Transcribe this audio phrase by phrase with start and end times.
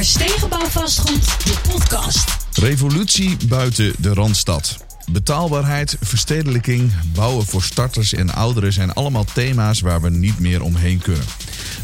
[0.00, 2.36] Stegenbouw Vastgoed, de podcast.
[2.52, 4.76] Revolutie buiten de Randstad.
[5.10, 10.98] Betaalbaarheid, verstedelijking, bouwen voor starters en ouderen zijn allemaal thema's waar we niet meer omheen
[10.98, 11.24] kunnen.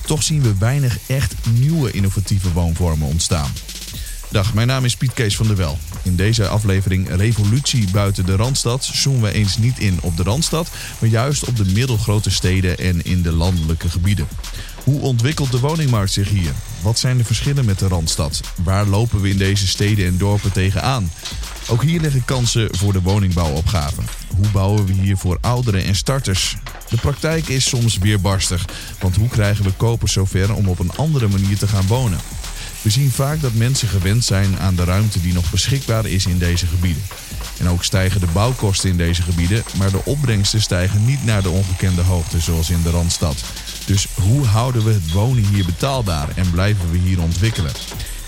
[0.07, 3.51] Toch zien we weinig echt nieuwe innovatieve woonvormen ontstaan.
[4.31, 5.79] Dag, mijn naam is Piet Kees van der Wel.
[6.03, 10.69] In deze aflevering Revolutie buiten de Randstad zoomen we eens niet in op de Randstad,
[11.01, 14.29] maar juist op de middelgrote steden en in de landelijke gebieden.
[14.85, 16.53] Hoe ontwikkelt de woningmarkt zich hier?
[16.83, 18.41] Wat zijn de verschillen met de Randstad?
[18.65, 21.11] Waar lopen we in deze steden en dorpen tegenaan?
[21.69, 24.01] Ook hier liggen kansen voor de woningbouwopgave.
[24.37, 26.57] Hoe bouwen we hier voor ouderen en starters?
[26.89, 28.65] De praktijk is soms weerbarstig,
[29.01, 32.19] want hoe krijgen we kopers zover om op een andere manier te gaan wonen?
[32.85, 36.39] We zien vaak dat mensen gewend zijn aan de ruimte die nog beschikbaar is in
[36.39, 37.03] deze gebieden.
[37.59, 41.51] En ook stijgen de bouwkosten in deze gebieden, maar de opbrengsten stijgen niet naar de
[41.51, 43.45] ongekende hoogte zoals in de Randstad.
[43.87, 47.73] Dus hoe houden we het wonen hier betaalbaar en blijven we hier ontwikkelen?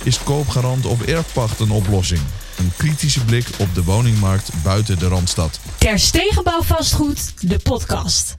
[0.02, 2.20] Is koopgarant of erfpacht een oplossing?
[2.58, 5.60] Een kritische blik op de woningmarkt buiten de Randstad.
[5.78, 8.36] Ter Stegenbouw Vastgoed, de podcast.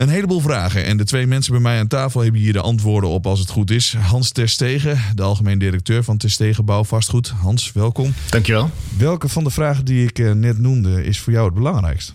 [0.00, 3.10] Een heleboel vragen en de twee mensen bij mij aan tafel hebben hier de antwoorden
[3.10, 3.94] op als het goed is.
[3.94, 7.28] Hans Terstegen, de algemeen directeur van Terstegen Bouw Vastgoed.
[7.28, 8.12] Hans, welkom.
[8.30, 8.70] Dankjewel.
[8.98, 12.14] Welke van de vragen die ik eh, net noemde is voor jou het belangrijkst?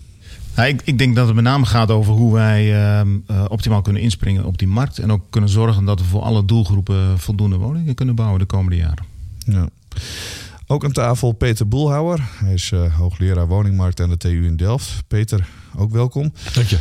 [0.56, 4.02] Nou, ik, ik, denk dat het met name gaat over hoe wij uh, optimaal kunnen
[4.02, 4.98] inspringen op die markt.
[4.98, 8.76] En ook kunnen zorgen dat we voor alle doelgroepen voldoende woningen kunnen bouwen de komende
[8.76, 9.04] jaren.
[9.38, 9.68] Ja.
[10.66, 12.28] Ook aan tafel Peter Boelhouwer.
[12.38, 15.02] Hij is uh, hoogleraar woningmarkt aan de TU in Delft.
[15.08, 16.32] Peter, ook welkom.
[16.52, 16.78] Dank je.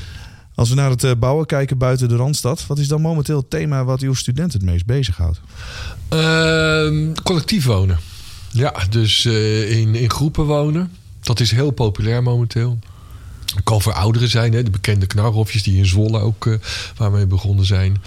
[0.55, 3.83] Als we naar het bouwen kijken buiten de Randstad, wat is dan momenteel het thema
[3.83, 5.39] wat uw studenten het meest bezighoudt?
[6.13, 7.99] Uh, collectief wonen.
[8.51, 10.91] Ja, dus uh, in, in groepen wonen.
[11.21, 12.79] Dat is heel populair momenteel.
[13.55, 16.55] Het kan voor ouderen zijn, hè, de bekende knarhofjes die in Zwolle ook uh,
[16.97, 18.01] waarmee begonnen zijn.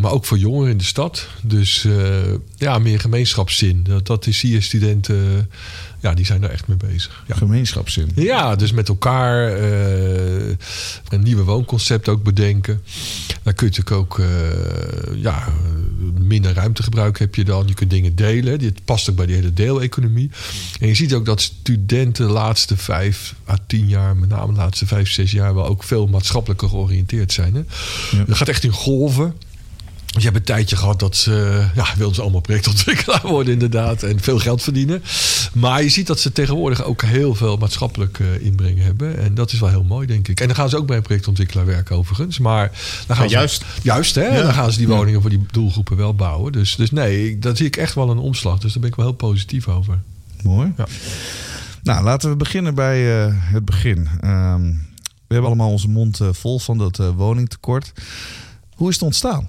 [0.00, 1.28] Maar ook voor jongeren in de stad.
[1.42, 1.86] Dus
[2.56, 3.82] ja, meer gemeenschapszin.
[3.82, 5.50] Dat, dat is hier studenten,
[6.00, 7.24] ja, die zijn daar echt mee bezig.
[7.26, 7.34] Ja.
[7.34, 8.10] Gemeenschapszin?
[8.14, 9.52] Ja, dus met elkaar
[11.08, 12.82] een nieuwe woonconcept ook bedenken.
[13.42, 14.22] Dan kun je natuurlijk ook
[15.14, 15.48] ja,
[16.18, 17.66] minder ruimtegebruik heb je dan.
[17.66, 18.58] Je kunt dingen delen.
[18.58, 20.30] Dit past ook bij die hele deeleconomie.
[20.80, 24.58] En je ziet ook dat studenten de laatste vijf à tien jaar, met name de
[24.58, 27.54] laatste vijf, zes jaar, wel ook veel maatschappelijker georiënteerd zijn.
[27.54, 27.62] Hè?
[28.18, 28.24] Ja.
[28.24, 29.34] Dat gaat echt in golven.
[30.18, 34.02] Je hebt een tijdje gehad dat ze, ja, wilden ze allemaal projectontwikkelaar worden inderdaad.
[34.02, 35.02] En veel geld verdienen.
[35.52, 39.18] Maar je ziet dat ze tegenwoordig ook heel veel maatschappelijk uh, inbreng hebben.
[39.18, 40.40] En dat is wel heel mooi, denk ik.
[40.40, 42.38] En dan gaan ze ook bij een projectontwikkelaar werken overigens.
[42.38, 42.70] Maar
[43.06, 43.64] dan gaan ja, juist.
[43.74, 44.26] Ze, juist, hè.
[44.26, 44.42] Ja.
[44.42, 45.20] Dan gaan ze die woningen ja.
[45.20, 46.52] voor die doelgroepen wel bouwen.
[46.52, 48.58] Dus, dus nee, daar zie ik echt wel een omslag.
[48.58, 49.98] Dus daar ben ik wel heel positief over.
[50.42, 50.72] Mooi.
[50.76, 50.86] Ja.
[51.82, 53.98] Nou, laten we beginnen bij uh, het begin.
[54.24, 57.92] Um, we hebben allemaal onze mond uh, vol van dat woningtekort.
[58.74, 59.48] Hoe is het ontstaan?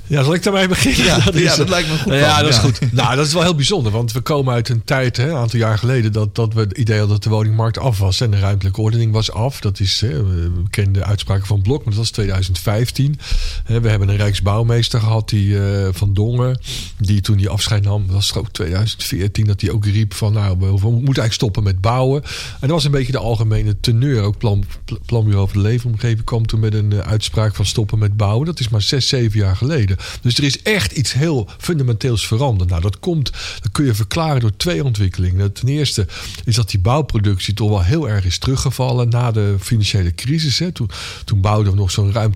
[0.07, 1.05] Ja, zal ik daarbij beginnen?
[1.05, 2.13] Ja, dat, is, ja, dat lijkt me goed.
[2.13, 2.93] Ja, dat is goed.
[2.93, 3.91] Nou, dat is wel heel bijzonder.
[3.91, 6.77] Want we komen uit een tijd, hè, een aantal jaar geleden, dat, dat we het
[6.77, 8.21] idee hadden dat de woningmarkt af was.
[8.21, 9.59] En de ruimtelijke ordening was af.
[9.59, 13.19] Dat is hè, we kennen de uitspraken van Blok, maar dat was 2015.
[13.65, 16.59] We hebben een Rijksbouwmeester gehad, die uh, van Dongen,
[16.97, 20.57] die toen die afscheid nam, dat was ook 2014, dat hij ook riep van nou,
[20.59, 22.23] we moeten eigenlijk stoppen met bouwen.
[22.23, 24.21] En dat was een beetje de algemene teneur.
[24.23, 24.65] Ook plan,
[25.05, 28.45] Planbureau voor de Leefomgeving kwam toen met een uh, uitspraak van stoppen met bouwen.
[28.45, 29.90] Dat is maar zes, zeven jaar geleden.
[30.21, 32.69] Dus er is echt iets heel fundamenteels veranderd.
[32.69, 33.31] Nou, dat komt,
[33.61, 35.53] dat kun je verklaren door twee ontwikkelingen.
[35.53, 36.07] Ten eerste
[36.45, 40.59] is dat die bouwproductie toch wel heel erg is teruggevallen na de financiële crisis.
[40.59, 40.71] Hè.
[40.71, 40.89] Toen,
[41.25, 42.33] toen bouwden we nog zo'n ruim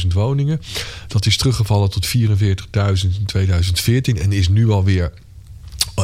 [0.00, 0.60] 80.000 woningen.
[1.06, 2.12] Dat is teruggevallen tot 44.000
[3.02, 5.12] in 2014 en is nu alweer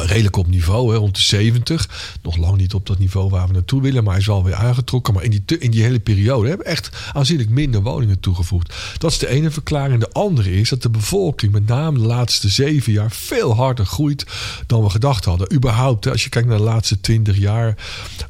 [0.03, 1.89] redelijk op niveau, hè, rond de 70.
[2.21, 4.55] Nog lang niet op dat niveau waar we naartoe willen, maar hij is wel weer
[4.55, 5.13] aangetrokken.
[5.13, 8.73] Maar in die, in die hele periode hebben we echt aanzienlijk minder woningen toegevoegd.
[8.97, 9.99] Dat is de ene verklaring.
[9.99, 14.25] De andere is dat de bevolking, met name de laatste zeven jaar, veel harder groeit
[14.67, 15.53] dan we gedacht hadden.
[15.53, 17.75] Überhaupt, als je kijkt naar de laatste twintig jaar,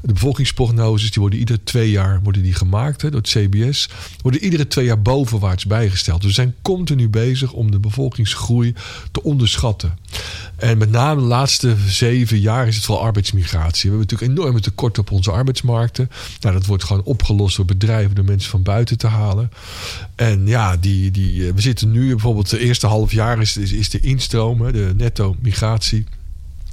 [0.02, 3.88] de bevolkingsprognoses, die worden iedere twee jaar worden die gemaakt hè, door het CBS,
[4.22, 6.20] worden iedere twee jaar bovenwaarts bijgesteld.
[6.20, 8.74] Dus we zijn continu bezig om de bevolkingsgroei
[9.12, 9.98] te onderschatten.
[10.56, 11.55] En met name de laatste
[11.86, 13.90] zeven jaar is het vooral arbeidsmigratie.
[13.90, 16.10] We hebben natuurlijk enorme tekort op onze arbeidsmarkten.
[16.40, 19.50] Nou, dat wordt gewoon opgelost door bedrijven, door mensen van buiten te halen.
[20.14, 24.00] En ja, die, die, we zitten nu bijvoorbeeld de eerste half jaar is, is, de
[24.00, 26.04] instroom, de netto migratie.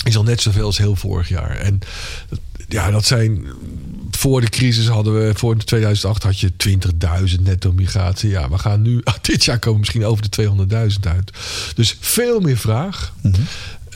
[0.03, 1.55] Is al net zoveel als heel vorig jaar.
[1.55, 1.79] En
[2.67, 3.45] ja, dat zijn.
[4.11, 6.51] Voor de crisis hadden we, voor 2008 had je
[7.37, 8.29] 20.000 netto migratie.
[8.29, 10.51] Ja, we gaan nu, dit jaar komen misschien over de
[10.93, 11.31] 200.000 uit.
[11.75, 13.13] Dus veel meer vraag.
[13.21, 13.33] -hmm.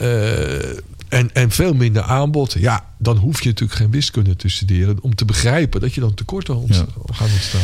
[0.02, 0.76] Uh,
[1.08, 2.52] en, en veel minder aanbod.
[2.58, 6.14] Ja, dan hoef je natuurlijk geen wiskunde te studeren om te begrijpen dat je dan
[6.14, 6.86] tekorten ont ja.
[7.12, 7.60] gaan ontstaan.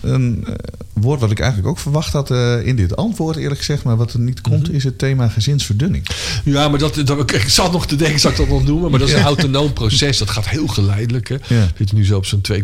[0.00, 0.54] Een eh,
[0.92, 3.82] woord wat ik eigenlijk ook verwacht had eh, in dit antwoord, eerlijk gezegd.
[3.82, 6.06] Maar wat er niet komt, is het thema gezinsverdunning.
[6.44, 8.90] Ja, maar dat, dat, ik zat nog te denken, zal ik dat nog noemen?
[8.90, 10.18] Maar dat is een autonoom proces.
[10.18, 11.28] Dat gaat heel geleidelijk.
[11.28, 11.34] Hè.
[11.34, 11.40] Ja.
[11.48, 12.60] We zitten nu zo op zo'n 2,13.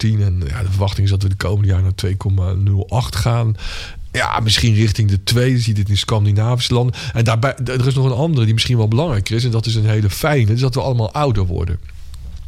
[0.00, 3.56] En ja, de verwachting is dat we de komende jaar naar 2,08 gaan.
[4.14, 5.50] Ja, misschien richting de 2.
[5.50, 6.94] Je ziet dit in Scandinavische landen.
[7.12, 9.44] En daarbij, er is nog een andere die misschien wel belangrijker is.
[9.44, 10.54] En dat is een hele fijne.
[10.54, 11.78] dat we allemaal ouder worden.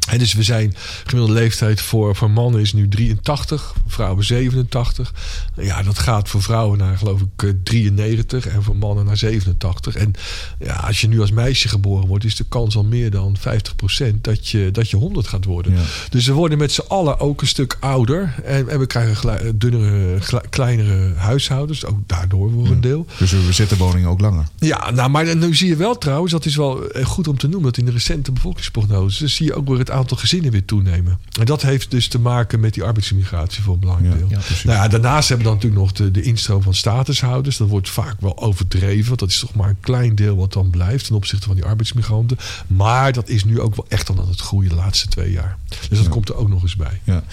[0.07, 0.75] En dus we zijn,
[1.05, 5.13] gemiddelde leeftijd voor, voor mannen is nu 83, vrouwen 87.
[5.55, 9.95] Ja, dat gaat voor vrouwen naar geloof ik eh, 93 en voor mannen naar 87.
[9.95, 10.13] En
[10.59, 14.21] ja, als je nu als meisje geboren wordt, is de kans al meer dan 50%
[14.21, 15.73] dat je, dat je 100 gaat worden.
[15.73, 15.81] Ja.
[16.09, 18.35] Dus we worden met z'n allen ook een stuk ouder.
[18.43, 20.19] En, en we krijgen gele- dunnere,
[20.49, 23.05] kleinere huishoudens, ook daardoor voor een deel.
[23.17, 24.45] Dus we zitten woningen ook langer.
[24.59, 27.47] Ja, nou, maar nu zie je wel trouwens, dat is wel eh, goed om te
[27.47, 31.19] noemen, dat in de recente bevolkingsprognoses zie je ook weer het aantal gezinnen weer toenemen.
[31.39, 34.29] En dat heeft dus te maken met die arbeidsmigratie voor een belangrijk Ja, deel.
[34.29, 37.57] ja, nou ja, daarnaast hebben we dan natuurlijk nog de, de instroom van statushouders.
[37.57, 40.69] Dat wordt vaak wel overdreven, want dat is toch maar een klein deel wat dan
[40.69, 42.37] blijft ten opzichte van die arbeidsmigranten.
[42.67, 45.57] Maar dat is nu ook wel echt al aan het groeien de laatste twee jaar.
[45.69, 46.09] Dus dat Ja.
[46.09, 47.01] komt er ook nog eens bij.
[47.03, 47.23] Ja.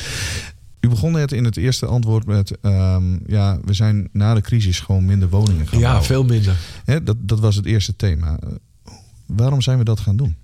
[0.81, 2.61] U begon net in het eerste antwoord met...
[2.61, 6.07] ehm, ja, we zijn na de crisis gewoon minder woningen gaan Ja, bouwen.
[6.07, 6.57] veel minder.
[7.05, 8.39] Dat, dat was het eerste thema.
[9.27, 10.37] Waarom zijn we dat gaan doen?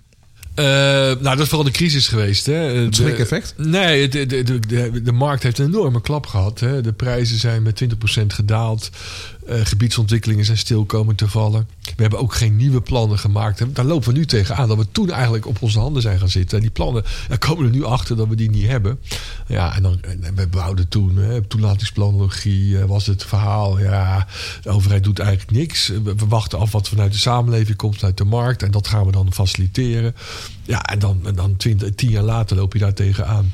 [0.53, 2.45] Eh, nou, dat is vooral de crisis geweest.
[2.45, 2.53] Hè.
[2.53, 3.53] Het schrik-effect?
[3.57, 6.59] Nee, de, de, de, de, de markt heeft een enorme klap gehad.
[6.59, 6.81] Hè.
[6.81, 7.87] De prijzen zijn met 20%
[8.27, 8.89] gedaald.
[9.45, 11.67] Eh, gebiedsontwikkelingen zijn stil komen te vallen.
[11.81, 13.75] We hebben ook geen nieuwe plannen gemaakt.
[13.75, 14.67] Daar lopen we nu tegenaan.
[14.67, 16.57] Dat we toen eigenlijk op onze handen zijn gaan zitten.
[16.57, 18.99] En die plannen, daar komen we er nu achter dat we die niet hebben.
[19.47, 23.79] Ja, en dan en we bouwden toen, hè, toelatingsplanologie eh, was het verhaal.
[23.79, 24.27] Ja,
[24.61, 25.87] de overheid doet eigenlijk niks.
[25.87, 28.63] We, we wachten af wat vanuit de samenleving komt, vanuit de markt.
[28.63, 30.15] En dat gaan we dan faciliteren.
[30.63, 33.51] Ja, en dan, en dan twintig, tien jaar later loop je daar tegenaan.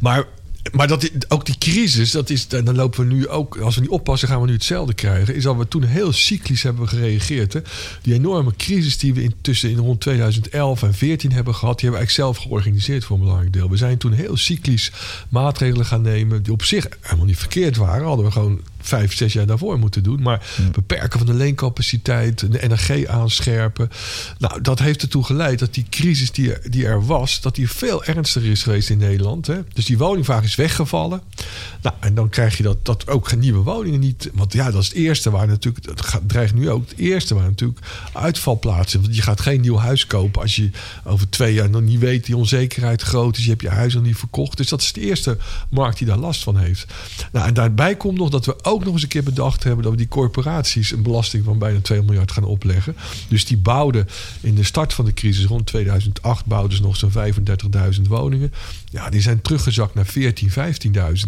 [0.00, 0.24] Maar,
[0.72, 3.90] maar dat, ook die crisis, dat is, dan lopen we nu ook, als we niet
[3.90, 5.34] oppassen, gaan we nu hetzelfde krijgen.
[5.34, 7.52] Is dat we toen heel cyclisch hebben gereageerd.
[7.52, 7.60] Hè?
[8.02, 12.00] Die enorme crisis die we intussen in rond 2011 en 2014 hebben gehad, die hebben
[12.00, 13.70] we eigenlijk zelf georganiseerd voor een belangrijk deel.
[13.70, 14.92] We zijn toen heel cyclisch
[15.28, 18.06] maatregelen gaan nemen, die op zich helemaal niet verkeerd waren.
[18.06, 20.22] Hadden we gewoon vijf, zes jaar daarvoor moeten doen.
[20.22, 23.90] Maar beperken van de leencapaciteit, de NRG aanscherpen.
[24.38, 27.70] Nou, dat heeft ertoe geleid dat die crisis die er, die er was, dat die
[27.70, 29.46] veel ernstiger is geweest in Nederland.
[29.46, 29.60] Hè?
[29.72, 31.22] Dus die woningvraag is weggevallen.
[31.82, 34.30] Nou, en dan krijg je dat, dat ook geen nieuwe woningen niet.
[34.34, 37.44] Want ja, dat is het eerste waar natuurlijk, dat dreigt nu ook het eerste waar
[37.44, 37.80] natuurlijk
[38.12, 39.00] uitval plaatsen.
[39.00, 40.70] Want je gaat geen nieuw huis kopen als je
[41.04, 43.44] over twee jaar nog niet weet, die onzekerheid groot is.
[43.44, 44.56] Je hebt je huis nog niet verkocht.
[44.56, 45.36] Dus dat is de eerste
[45.70, 46.92] markt die daar last van heeft.
[47.32, 49.92] Nou, en daarbij komt nog dat we ook nog eens een keer bedacht hebben dat
[49.92, 52.96] we die corporaties een belasting van bijna 2 miljard gaan opleggen.
[53.28, 54.08] Dus die bouwden
[54.40, 57.12] in de start van de crisis rond 2008 bouwden ze nog zo'n
[57.96, 58.52] 35.000 woningen.
[58.90, 60.56] Ja, die zijn teruggezakt naar 14, 15.000.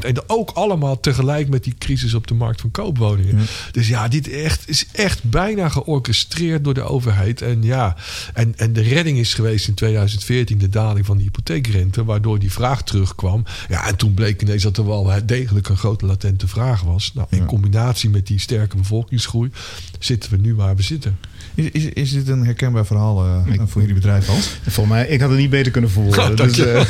[0.01, 3.47] En ook allemaal tegelijk met die crisis op de markt van koopwoningen.
[3.73, 7.43] Dus ja, dit echt, is echt bijna georchestreerd door de overheid.
[7.43, 7.97] En ja,
[8.35, 12.53] en, en de redding is geweest in 2014 de daling van de hypotheekrente, waardoor die
[12.53, 13.45] vraag terugkwam.
[13.69, 17.13] Ja, en toen bleek ineens dat er wel degelijk een grote latente vraag was.
[17.15, 19.51] Nou, in combinatie met die sterke bevolkingsgroei
[19.99, 21.19] zitten we nu waar we zitten.
[21.55, 24.47] Is, is, is dit een herkenbaar verhaal eh, voor jullie bedrijf, Hans?
[24.63, 26.37] Volgens mij, ik had het niet beter kunnen verwoorden.
[26.37, 26.87] Dank dus, je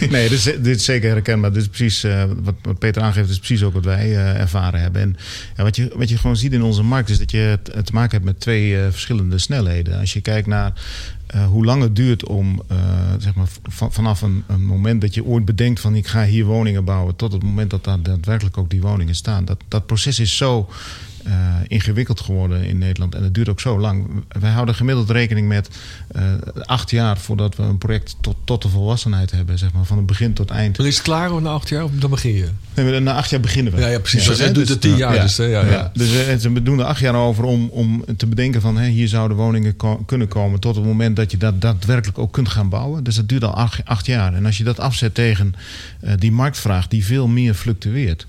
[0.00, 1.52] eh, nee, dit is, dit is zeker herkenbaar.
[1.52, 4.80] Dit is precies, eh, wat, wat Peter aangeeft, is precies ook wat wij eh, ervaren
[4.80, 5.02] hebben.
[5.02, 5.16] En
[5.56, 7.98] ja, wat, je, wat je gewoon ziet in onze markt is dat je te te
[7.98, 9.98] maken hebt met twee eh, verschillende snelheden.
[9.98, 10.72] Als je kijkt naar
[11.32, 12.76] eh, hoe lang het duurt om, eh,
[13.18, 16.44] zeg maar, van- vanaf een, een moment dat je ooit bedenkt van ik ga hier
[16.44, 19.44] woningen bouwen, tot het moment dat daar daadwerkelijk ook die woningen staan.
[19.44, 20.68] Dat, dat proces is zo
[21.24, 21.32] eh,
[21.66, 23.14] ingewikkeld geworden in Nederland.
[23.14, 24.06] En het duurt ook zo lang.
[24.40, 25.68] Wij houden gemiddeld rekening met
[26.08, 26.22] eh,
[26.64, 29.58] acht jaar voordat we een project tot, tot de volwassenheid hebben.
[29.58, 30.76] Zeg maar, van het begin tot eind.
[30.76, 32.48] Dan is het klaar na acht jaar of dan begin je?
[32.74, 33.80] Nee, na acht jaar beginnen we.
[33.80, 34.26] Ja, ja precies.
[34.26, 35.14] Ja, hè, doet dus- het tien jaar.
[35.14, 35.22] ja.
[35.22, 35.90] Dus, hè, ja, Ja.
[35.94, 39.08] Dus eh, ze doen er acht jaar over om, om te bedenken van hè, hier
[39.08, 42.68] zouden woningen ko- kunnen komen tot het moment dat je dat daadwerkelijk ook kunt gaan
[42.68, 43.04] bouwen.
[43.04, 44.34] Dus dat duurt al acht, acht jaar.
[44.34, 45.54] En als je dat afzet tegen
[46.18, 48.26] die marktvraag die veel meer fluctueert.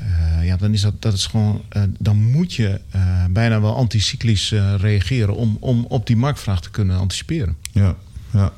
[0.00, 3.76] Eh, ja, dan is dat, dat is gewoon, eh, dan moet je eh, bijna wel
[3.76, 7.56] anticyclisch reageren om, om op die marktvraag te kunnen anticiperen.
[7.72, 7.94] Ja,
[8.30, 8.52] ja.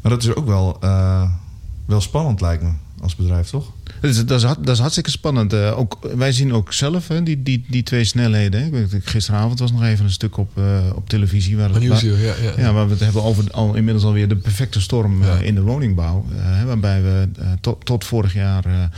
[0.00, 0.78] Maar dat is ook wel,
[1.84, 3.72] wel spannend, lijkt me, als bedrijf, toch?
[4.00, 5.52] Dat is, dat, is, dat is hartstikke spannend.
[5.52, 8.60] Eh, ook, wij zien ook zelf hè, die, die, die twee snelheden.
[8.60, 8.66] Hè.
[8.66, 11.56] Ik weet- Gisteravond was nog even een stuk op, eh, op televisie.
[11.56, 12.34] Waar, het- ja, ja.
[12.56, 15.38] ja, waar we het hebben over al, inmiddels alweer de perfecte storm eh, Ja.
[15.38, 16.24] in de woningbouw.
[16.66, 17.28] Waarbij we
[17.60, 18.90] tot, tot vorig jaar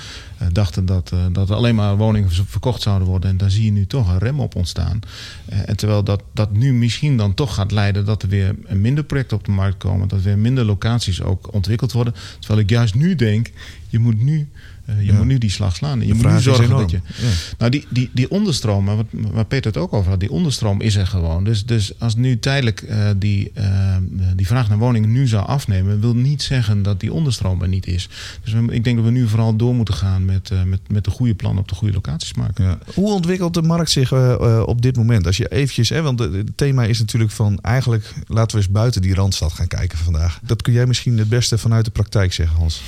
[0.53, 3.31] dachten dat, dat er alleen maar woningen ver- verkocht zouden worden.
[3.31, 5.01] En daar zie je nu toch een rem op ontstaan.
[5.47, 9.37] En terwijl dat, dat nu misschien dan toch gaat leiden dat er weer minder projecten
[9.37, 10.09] op de markt komen.
[10.09, 12.15] Dat weer minder locaties ook ontwikkeld worden.
[12.39, 13.51] Terwijl ik juist nu denk,
[13.89, 14.49] je moet nu
[14.91, 15.13] Uh, je Ja.
[15.17, 16.01] moet nu die slag slaan.
[16.01, 17.01] Je De moet nu zorgen dat je.
[17.07, 17.29] Ja.
[17.59, 21.07] Nou, die, die, die onderstroom, waar Peter het ook over had, die onderstroom is er
[21.07, 21.45] gewoon.
[21.45, 23.97] Dus, dus als nu tijdelijk eh, die, eh,
[24.37, 27.87] die vraag naar woningen nu zou afnemen, wil niet zeggen dat die onderstroom er niet
[27.87, 28.09] is.
[28.45, 31.05] Dus we- ik denk dat we nu vooral door moeten gaan met, eh, met, met
[31.05, 32.65] de goede plannen op de goede locaties maken.
[32.65, 32.79] Ja.
[32.95, 35.27] Hoe ontwikkelt de markt zich eh, eh, op dit moment?
[35.27, 39.03] Als je eventjes, hè, want het thema is natuurlijk van eigenlijk laten we eens buiten
[39.03, 40.39] die randstad gaan kijken vandaag.
[40.43, 42.83] Dat kun jij misschien het beste vanuit de praktijk zeggen, Hans.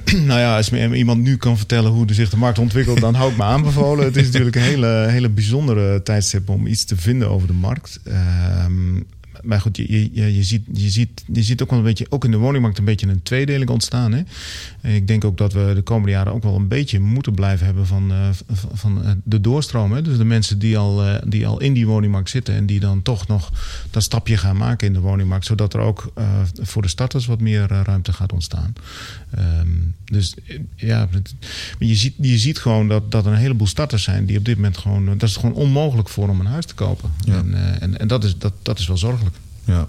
[0.26, 3.30] nou ja, als me iemand nu kan vertellen hoe zich de markt ontwikkelt, dan hou
[3.30, 4.04] ik me aanbevolen.
[4.04, 8.00] Het is natuurlijk een hele, hele bijzondere tijdstip om iets te vinden over de markt.
[8.04, 9.00] Ehm,
[9.42, 12.24] maar goed, je, je- je, ziet, je, ziet, je ziet ook wel een beetje, ook
[12.24, 14.12] in de woningmarkt een beetje een tweedeling ontstaan.
[14.12, 14.22] Hè?
[14.80, 17.66] En ik denk ook dat we de komende jaren ook wel een beetje moeten blijven
[17.66, 18.28] hebben van, eh,
[18.72, 19.92] van, eh, de doorstroom.
[19.92, 20.02] Hè?
[20.02, 23.02] Dus de mensen die al, eh, die al in die woningmarkt zitten en die dan
[23.02, 23.52] toch nog
[23.90, 26.12] dat stapje gaan maken in de woningmarkt, zodat er ook
[26.60, 28.72] voor de starters wat meer ruimte gaat ontstaan.
[29.30, 29.68] Ehm,
[30.04, 30.34] dus
[30.76, 31.34] ja, het-
[31.78, 34.56] je ziet, je ziet gewoon dat, dat er een heleboel starters zijn die op dit
[34.56, 35.04] moment gewoon.
[35.18, 37.10] Dat is gewoon onmogelijk voor om een huis te kopen.
[37.24, 37.34] Ja.
[37.36, 39.31] En, en, en dat, is, dat, dat is wel zorgelijk.
[39.64, 39.88] Ja,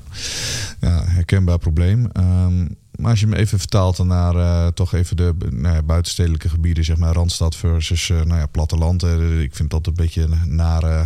[0.80, 2.10] ja herkenbaar probleem.
[2.12, 2.66] Ehm,
[2.96, 6.50] maar als je hem even vertaalt dan naar eh, toch even de nou ja, buitenstedelijke
[6.50, 9.04] gebieden, zeg maar Randstad versus eh, nou ja, platteland.
[9.04, 11.06] Eh, ik vind dat een beetje een nare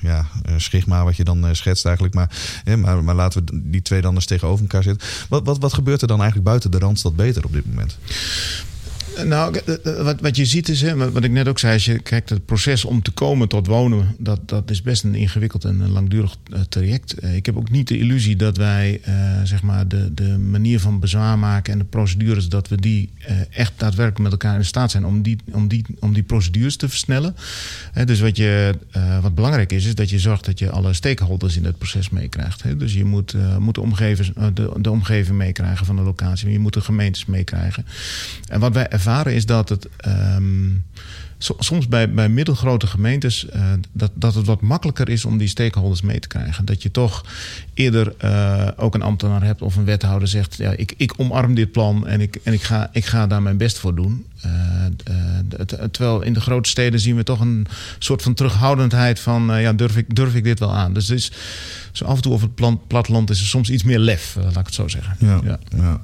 [0.00, 0.26] ja,
[0.56, 2.14] schigma wat je dan schetst eigenlijk.
[2.14, 2.30] Maar,
[2.78, 5.08] maar, maar laten we die twee dan eens tegenover elkaar zetten.
[5.28, 7.98] Wat, wat, wat gebeurt er dan eigenlijk buiten de Randstad beter op dit moment?
[9.24, 11.84] Nou, eh, eh, wat, wat je ziet is, hè, wat, ik net ook zei, als
[11.84, 15.64] je kijkt het proces om te komen tot wonen, dat, dat is best een ingewikkeld
[15.64, 17.24] en een langdurig eh, traject.
[17.24, 19.00] Ik heb ook niet de illusie dat wij,
[19.44, 23.12] zeg maar, de, de manier van bezwaar maken en de procedures, dat we die
[23.50, 26.88] echt daadwerkelijk met elkaar in staat zijn om die, om die, om die procedures te
[26.88, 27.34] versnellen.
[28.04, 28.74] Dus wat, je,
[29.22, 32.78] wat belangrijk is, is dat je zorgt dat je alle stakeholders in het proces meekrijgt.
[32.78, 36.58] Dus je moet, moet de, omgevers, eh, de, de omgeving meekrijgen van de locatie, je
[36.58, 37.86] moet de gemeentes meekrijgen.
[38.48, 40.68] En wat wij ervaren is dat het ehm,
[41.38, 45.48] so- soms bij, bij middelgrote gemeentes eh, dat, dat het wat makkelijker is om die
[45.48, 46.64] stakeholders mee te krijgen.
[46.64, 47.24] Dat je toch
[47.74, 51.72] eerder eh, ook een ambtenaar hebt of een wethouder zegt: ja, ik, ik omarm dit
[51.72, 54.26] plan en ik, en ik, ga, ik ga daar mijn best voor doen.
[54.40, 54.50] Eh,
[55.90, 57.66] terwijl in de grote steden zien we toch een
[57.98, 60.92] soort van terughoudendheid van ja, durf, ik, durf ik dit wel aan.
[60.92, 61.32] Dus het is
[61.92, 64.56] zo af en toe op het plan, platteland is er soms iets meer lef, laat
[64.56, 65.16] ik het zo zeggen.
[65.18, 65.58] Ja.
[65.76, 66.00] ja.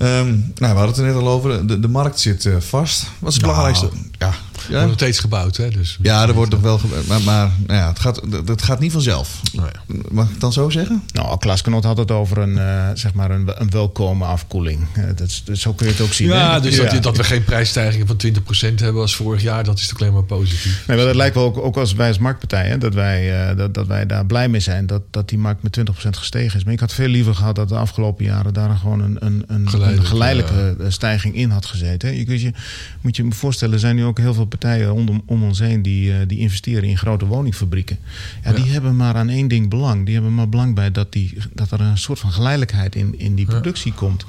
[0.00, 1.66] Ehm, nou, we hadden het er net al over.
[1.66, 3.06] De, de markt zit eh, vast.
[3.18, 3.88] Wat is het Nou, belangrijkste?
[4.18, 4.70] Ja, ja.
[4.72, 5.68] wordt nog steeds gebouwd, hè?
[5.70, 6.78] Dus ja, er wordt nog wel.
[6.78, 9.40] ge- Maar, maar nou ja, het, gaat, het gaat niet vanzelf.
[9.52, 9.94] Nou ja.
[10.10, 11.02] Mag ik het dan zo zeggen?
[11.12, 14.86] Nou, Klaas Knot had het over een, eh, zeg maar een, een welkome afkoeling.
[14.94, 16.28] Eh, dat is, dus zo kun je het ook zien.
[16.28, 16.60] Ja, hè?
[16.60, 20.00] dus Dat, dat we geen prijsstijgingen van 20% hebben als vorig jaar, dat is toch
[20.00, 20.84] alleen maar positief.
[20.86, 23.56] Nee, maar dat lijkt wel ook, ook als wij als marktpartij, hè, dat, wij, eh,
[23.56, 26.64] dat, dat wij daar blij mee zijn dat, dat die markt met 20% gestegen is.
[26.64, 29.68] Maar ik had veel liever gehad dat de afgelopen jaren daar gewoon een, een, een,
[29.68, 32.08] Geleidelijk, een geleidelijke stijging in had gezeten.
[32.08, 32.14] hè.
[32.14, 32.52] Je, kunt je
[33.00, 35.82] moet je me voorstellen, er zijn nu ook heel veel partijen rondom om ons heen
[35.82, 37.98] die, eh, die investeren in grote woningfabrieken.
[38.44, 40.04] Ja, Die hebben maar aan één ding belang.
[40.04, 43.34] Die hebben maar belang bij dat, die, dat er een soort van geleidelijkheid in, in
[43.34, 43.50] die Ja.
[43.52, 44.24] productie komt.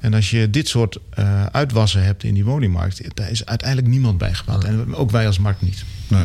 [0.00, 4.18] En als je dit soort eh, uitwassen hebt in die woningmarkt, daar is uiteindelijk niemand
[4.18, 4.64] bij gebaat.
[4.64, 5.84] En ook wij als markt niet.
[6.08, 6.24] Nee.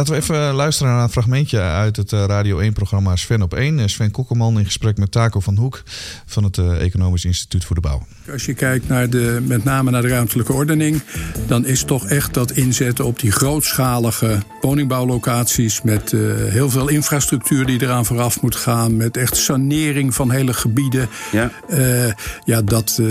[0.00, 3.78] Laten we even luisteren naar een fragmentje uit het eh, Radio 1-programma Sven op 1.
[3.78, 5.82] Eh, Sven Kokkelman in gesprek met Taco van Hoek
[6.26, 8.06] van het eh, Economisch Instituut voor de Bouw.
[8.32, 11.02] Als je kijkt naar de, met name naar de ruimtelijke ordening,
[11.46, 17.66] dan is toch echt dat inzetten op die grootschalige woningbouwlocaties met eh, heel veel infrastructuur
[17.66, 21.08] die eraan vooraf moet gaan, met echt sanering van hele gebieden.
[21.32, 21.50] Ja.
[21.68, 22.12] Eh,
[22.44, 23.06] ja, dat, eh,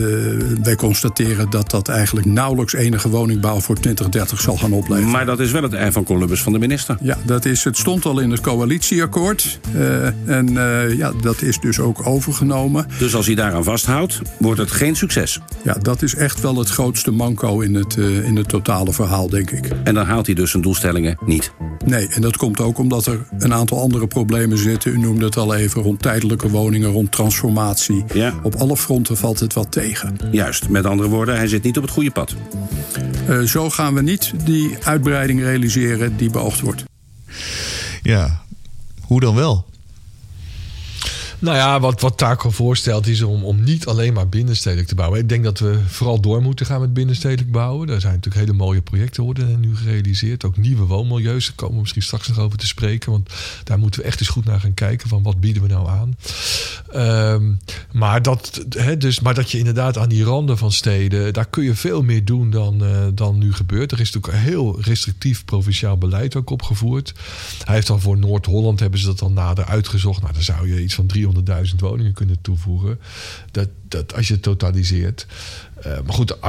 [0.64, 5.12] wij constateren dat dat eigenlijk nauwelijks enige woningbouw voor 2030 zal gaan opleveren.
[5.12, 6.78] Maar dat is wel het ei van Columbus van de minister.
[7.02, 9.60] Ja, dat is, het stond al in het coalitieakkoord.
[9.74, 10.06] eh,
[10.38, 12.86] en eh, ja, dat is dus ook overgenomen.
[13.00, 15.40] Dus als hij daaraan vasthoudt, wordt het geen succes.
[15.64, 19.30] Ja, dat is echt wel het grootste manco in het, eh, in het totale verhaal,
[19.30, 19.70] denk ik.
[19.84, 21.52] En dan haalt hij dus zijn doelstellingen niet.
[21.86, 24.92] Nee, en dat komt ook omdat er een aantal andere problemen zitten.
[24.92, 28.04] U noemde het al even, rond tijdelijke woningen, rond transformatie.
[28.14, 28.34] Ja.
[28.44, 30.18] Op alle fronten valt het wat tegen.
[30.32, 32.36] Juist, met andere woorden, hij zit niet op het goede pad.
[33.46, 36.69] Zo gaan we niet die uitbreiding realiseren die beoogd wordt.
[38.02, 38.42] Ja,
[39.02, 39.69] hoe dan wel?
[41.42, 45.20] Nou ja, wat, wat Taco voorstelt is om, om niet alleen maar binnenstedelijk te bouwen.
[45.20, 47.88] Ik denk dat we vooral door moeten gaan met binnenstedelijk bouwen.
[47.88, 50.46] Daar zijn natuurlijk hele mooie projecten worden nu gerealiseerd.
[50.46, 53.12] Ook nieuwe woonmilieus, daar komen we misschien straks nog over te spreken.
[53.12, 53.30] Want
[53.64, 56.16] daar moeten we echt eens goed naar gaan kijken van wat bieden we nou aan.
[56.92, 57.54] Ehm,
[57.92, 58.66] maar, dat,
[58.98, 62.26] dus, maar dat je inderdaad aan die randen van steden, daar kun je veel meer
[62.26, 63.92] doen dan, eh, dan nu gebeurt.
[63.92, 67.14] Er is natuurlijk heel restrictief provinciaal beleid ook opgevoerd.
[67.64, 70.22] Hij heeft dan voor Noord-Holland hebben ze dat dan nader uitgezocht.
[70.22, 71.08] Nou, dan zou je iets van
[71.70, 73.00] 300.000 woningen kunnen toevoegen.
[73.52, 75.28] Dat, dat, als je het totaliseert.
[75.76, 76.42] Eh, maar goed,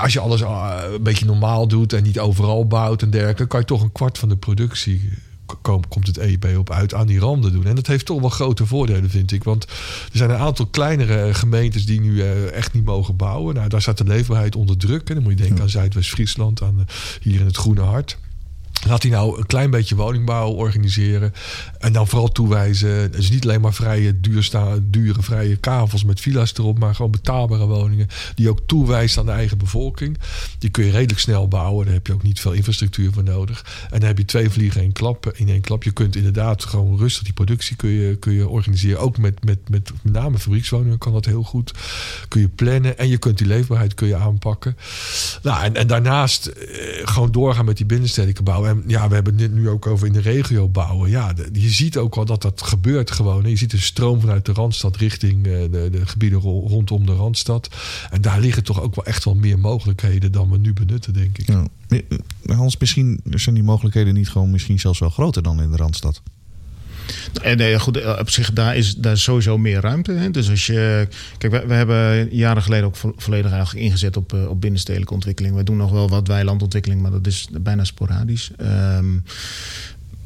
[0.00, 3.60] als je alles ah, een beetje normaal doet en niet overal bouwt en dergelijke, kan
[3.60, 5.10] je toch een kwart van de productie
[5.88, 7.66] komt het EIB op uit aan die randen doen.
[7.66, 9.44] En dat heeft toch wel grote voordelen, vind ik.
[9.44, 13.54] Want er zijn een aantal kleinere gemeentes die nu eh, echt niet mogen bouwen.
[13.54, 15.08] Nou, daar staat de leefbaarheid onder druk.
[15.08, 18.18] En dan moet je denken aan Zuidwest-Friesland, aan eh, hier in het Groene Hart.
[18.86, 21.32] Laat hij nou een klein beetje woningbouw organiseren.
[21.78, 23.12] En dan vooral toewijzen.
[23.12, 24.20] Dus niet alleen maar vrije,
[24.90, 26.78] dure, vrije kavels met villa's erop.
[26.78, 28.08] Maar gewoon betaalbare woningen.
[28.34, 30.18] Die ook toewijst aan de eigen bevolking.
[30.58, 31.84] Die kun je redelijk snel bouwen.
[31.84, 33.64] Daar heb je ook niet veel infrastructuur voor nodig.
[33.90, 35.32] En dan heb je twee vliegen in klap.
[35.34, 35.82] In één klap.
[35.82, 39.00] Je kunt inderdaad gewoon rustig die productie kun je, kun je organiseren.
[39.00, 41.72] Ook met, met, met, met name fabriekswoningen kan dat heel goed.
[42.28, 42.98] Kun je plannen.
[42.98, 44.76] En je kunt die leefbaarheid kun je aanpakken.
[45.42, 46.66] Nou, en, en daarnaast eh,
[47.04, 48.68] gewoon doorgaan met die binnenstedelijke bouw.
[48.86, 51.10] Ja, we hebben het nu ook over in de regio bouwen.
[51.10, 53.48] Ja, je ziet ook wel dat dat gebeurt gewoon.
[53.48, 57.14] Je ziet een stroom vanuit de Randstad richting eh, de, de gebieden ro- rondom de
[57.14, 57.68] Randstad.
[58.10, 61.38] En daar liggen toch ook wel echt wel meer mogelijkheden dan we nu benutten, denk
[61.38, 61.46] ik.
[61.46, 61.66] Ja.
[62.54, 66.22] Hans, misschien zijn die mogelijkheden niet gewoon misschien zelfs wel groter dan in de Randstad.
[67.42, 70.12] En eh, goed, eh, op zich, daar is, daar sowieso meer ruimte.
[70.12, 70.30] Hè?
[70.30, 71.08] Dus als je.
[71.38, 75.54] Kijk, we, hebben jaren geleden ook vo- volledig eigenlijk ingezet op, eh, op binnenstedelijke ontwikkeling.
[75.56, 78.50] We doen nog wel wat weilandontwikkeling, maar dat is bijna sporadisch.
[78.56, 79.16] Ehm,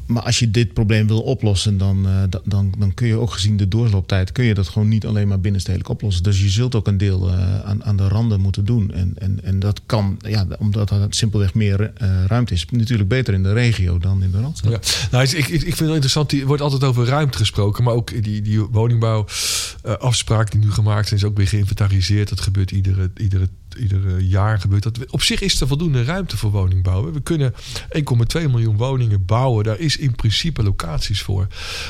[0.07, 3.31] maar als je dit probleem wil oplossen, dan, eh, da- dan, dan kun je ook
[3.31, 6.23] gezien de doorlooptijd, kun je dat gewoon niet alleen maar binnenstedelijk oplossen.
[6.23, 8.93] Dus je zult ook een deel eh, aan, aan de randen moeten doen.
[8.93, 13.35] En, en, en dat kan, ja, omdat er simpelweg meer eh, ruimte is, natuurlijk beter
[13.35, 14.73] in de regio dan in de randstad.
[14.73, 14.81] Ja.
[15.11, 16.33] Nou, ik, ik, vind het interessant.
[16.33, 17.85] Er wordt altijd over ruimte gesproken.
[17.85, 22.29] Maar ook die, die woningbouwafspraak die nu gemaakt zijn, is ook weer geïnventariseerd.
[22.29, 24.61] Dat gebeurt iedere, iedere, iedere jaar.
[24.61, 25.11] Gebeurt dat.
[25.11, 27.13] Op zich is er voldoende ruimte voor woningbouw.
[27.13, 29.65] We kunnen 1,2 miljoen woningen bouwen.
[29.65, 31.47] Daar is in principe locaties voor.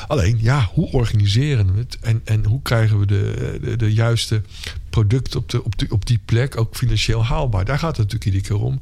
[0.07, 1.97] Alleen, ja, hoe organiseren we het?
[2.01, 4.41] En, en hoe krijgen we de, de, de juiste
[4.89, 7.65] product op, de, op, die, op die plek ook financieel haalbaar.
[7.65, 8.79] Daar gaat het natuurlijk iedere keer om.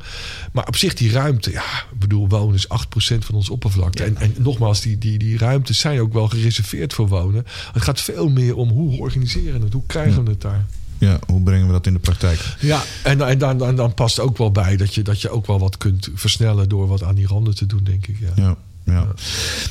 [0.51, 4.03] Maar op zich die ruimte, ja, ik bedoel, wonen is 8% van ons oppervlakte.
[4.03, 7.45] En, en nogmaals, die, die, die ruimtes zijn ook wel gereserveerd voor wonen.
[7.73, 10.65] Het gaat veel meer om hoe organiseren we het, hoe krijgen we het daar.
[11.03, 12.55] Ja, hoe brengen we dat in de praktijk?
[12.59, 15.47] Ja, en, en dan, dan, dan past ook wel bij dat je, dat je ook
[15.47, 18.17] wel wat kunt versnellen door wat aan die randen te doen, denk ik.
[18.19, 18.31] Ja.
[18.35, 18.57] Ja.
[18.85, 19.07] Ja.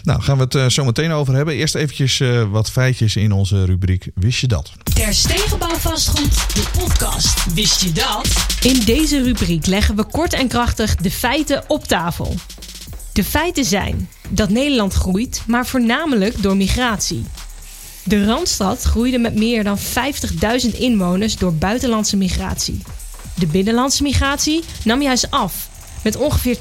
[0.03, 1.55] Nou, gaan we het eh, zo meteen over hebben.
[1.55, 4.73] Eerst eventjes eh, wat feitjes in onze rubriek Wist je dat?
[4.95, 7.55] Ter Stegenbouw Vastgoed, de podcast.
[7.55, 8.47] Wist je dat?
[8.63, 12.35] In deze rubriek leggen we kort en krachtig de feiten op tafel.
[13.13, 17.25] De feiten zijn dat Nederland groeit, maar voornamelijk door migratie.
[18.05, 22.83] De Randstad groeide met meer dan 50.000 inwoners door buitenlandse migratie.
[23.35, 25.69] De binnenlandse migratie nam juist af,
[26.03, 26.57] met ongeveer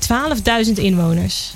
[0.65, 1.51] 12.000 inwoners.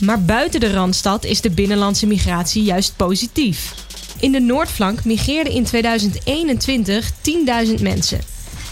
[0.00, 3.74] Maar buiten de Randstad is de binnenlandse migratie juist positief.
[4.20, 7.10] In de Noordflank migreerden in 2021
[7.66, 8.20] 10.000 mensen.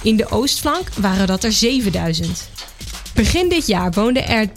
[0.03, 2.49] In de Oostflank waren dat er 7000.
[3.15, 4.53] Begin dit jaar woonden er 3,2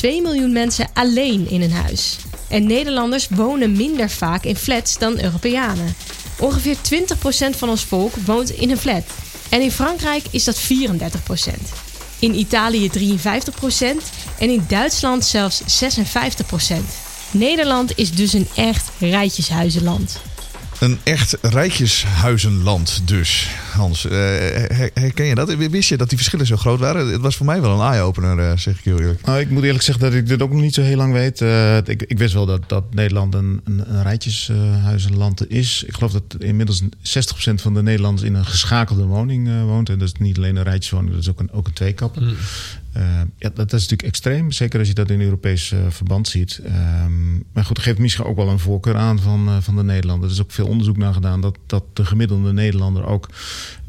[0.00, 2.16] miljoen mensen alleen in een huis.
[2.50, 5.94] En Nederlanders wonen minder vaak in flats dan Europeanen.
[6.38, 9.04] Ongeveer 20% van ons volk woont in een flat.
[9.48, 10.66] En in Frankrijk is dat 34%.
[12.18, 12.92] In Italië 53%
[14.38, 16.76] en in Duitsland zelfs 56%.
[17.30, 20.29] Nederland is dus een echt rijtjeshuizenland.
[20.80, 23.48] Een echt rijtjeshuizenland dus.
[23.72, 25.54] Hans, eh, her- herken je dat?
[25.54, 27.06] Wist je dat die verschillen zo groot waren?
[27.08, 29.26] Het was voor mij wel een eye-opener, eh, zeg ik heel eerlijk.
[29.26, 31.40] Nou, ik moet eerlijk zeggen dat ik dit ook nog niet zo heel lang weet.
[31.40, 35.84] Eh, ik, ik wist wel dat, dat Nederland een, een, een rijtjeshuizenland is.
[35.86, 36.84] Ik geloof dat inmiddels 60%
[37.54, 39.88] van de Nederlanders in een geschakelde woning eh, woont.
[39.88, 42.22] En dat is niet alleen een rijtjeswoning, dat is ook een, ook een tweekapper.
[42.92, 43.02] Eh,
[43.36, 44.50] ja, dat, is natuurlijk extreem.
[44.50, 46.60] Zeker als je dat in Europees eh, verband ziet.
[46.64, 49.82] Ehm, maar goed, dat geeft misschien ook wel een voorkeur aan van, eh, van de
[49.82, 50.28] Nederlander.
[50.28, 53.28] Er is ook veel onderzoek naar gedaan dat, dat de gemiddelde Nederlander ook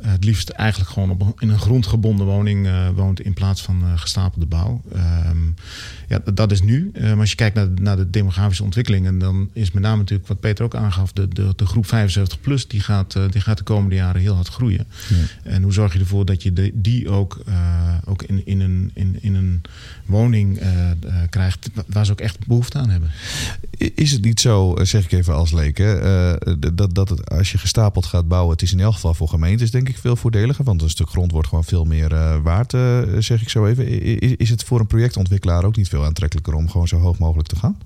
[0.01, 3.91] het liefst eigenlijk gewoon op in een grondgebonden woning eh, woont in plaats van eh,
[3.95, 4.81] gestapelde bouw.
[4.93, 5.37] Ehm,
[6.07, 6.89] ja, dat, dat is nu.
[6.93, 9.97] Eh, maar als je kijkt naar, de- naar de demografische ontwikkelingen, dan is met name
[9.97, 13.41] natuurlijk wat Peter ook aangaf, de, de, de groep 75 plus, die gaat, eh, die
[13.41, 14.87] gaat de komende jaren heel hard groeien.
[15.43, 18.91] En hoe zorg je ervoor dat je de, die ook, eh, ook in, in, een,
[18.93, 19.61] in, in een
[20.05, 20.95] woning eh, eh,
[21.29, 23.09] krijgt waar ze ook echt behoefte aan hebben?
[23.95, 25.99] Is het niet zo, eh, zeg ik even als leek, hè,
[26.33, 29.27] eh, dat, dat het, als je gestapeld gaat bouwen, het is in elk geval voor
[29.29, 32.73] gemeentes denk ik veel voordeliger, want een stuk grond wordt gewoon veel meer eh, waard,
[32.73, 33.93] eh, zeg ik zo even.
[33.93, 37.17] I- i- Is het voor een projectontwikkelaar ook niet veel aantrekkelijker om gewoon zo hoog
[37.17, 37.77] mogelijk te gaan?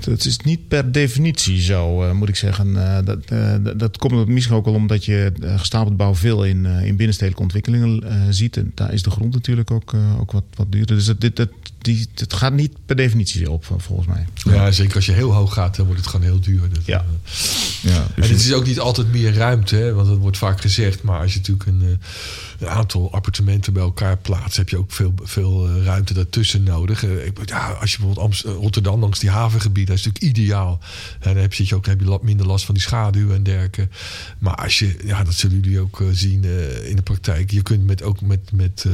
[0.00, 2.72] Dat is niet per definitie zo, eh, moet ik zeggen.
[3.04, 8.02] Dat, dat- komt misschien ook wel omdat je gestapeld bouw veel in, in binnenstedelijke ontwikkelingen
[8.34, 8.56] ziet.
[8.56, 10.96] En daar is de grond natuurlijk ook, ook wat, wat duurder.
[10.96, 14.26] Dus het, dit, die, het gaat niet per definitie op, volgens mij.
[14.54, 16.60] Ja, zeker als je heel hoog gaat, dan wordt het gewoon heel duur.
[16.72, 16.98] Dat, Ja.
[16.98, 17.32] eh,
[17.82, 20.60] Ja, En dus het is ook niet altijd meer ruimte, hè, want dat wordt vaak
[20.60, 21.02] gezegd.
[21.02, 21.88] Maar als je natuurlijk een, eh,
[22.58, 27.04] een aantal appartementen bij elkaar plaatst, heb je ook veel, veel eh, ruimte daartussen nodig.
[27.04, 27.10] Eh,
[27.44, 30.78] Ja, als je bijvoorbeeld Amst- Rotterdam langs die havengebieden, dat is natuurlijk ideaal.
[31.20, 33.88] En dan heb je, ook, heb je minder last van die schaduw en dergelijke.
[34.38, 37.50] Maar als je, ja, dat zullen jullie ook zien eh, in de praktijk.
[37.50, 38.92] Je kunt met, ook met, met eh,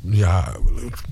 [0.00, 0.56] ja,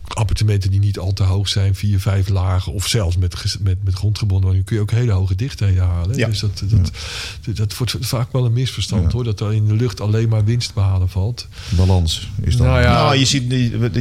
[0.09, 3.95] appartementen die niet al te hoog zijn, vier, vijf lagen, of zelfs met, met, met
[3.95, 6.17] grondgebonden woningen, kun je ook hele hoge dichtheden halen.
[6.17, 6.27] Ja.
[6.29, 9.11] Dus dat, dat, dat, wordt vaak wel een misverstand Ja.
[9.11, 11.49] hoor, dat er in de lucht alleen maar winst behalen valt.
[11.77, 12.67] balans is dan.
[12.67, 12.93] Nou ja.
[12.93, 13.95] Nou, je ziet, je, wat-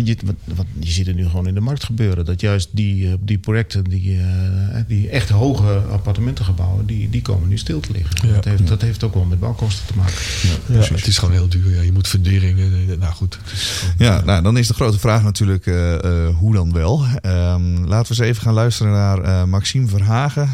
[0.79, 2.25] je ziet het nu gewoon in de markt gebeuren.
[2.25, 4.25] Dat juist die, eh, die projecten, die, eh,
[4.87, 8.33] die echt hoge appartementengebouwen, die, die komen nu stil te liggen.
[8.33, 10.13] Dat, heeft, dat heeft ook wel met bouwkosten te maken.
[10.67, 11.75] Ja, het is gewoon heel duur.
[11.75, 11.81] Ja.
[11.81, 12.89] Je moet funderingen.
[12.89, 13.39] eh, Nou goed.
[13.45, 17.03] gewoon- Ja, nou, dan is de grote vraag natuurlijk eh, eh, hoe dan wel.
[17.21, 20.49] Ehm, laten we eens even gaan luisteren naar eh, Maxime Verhagen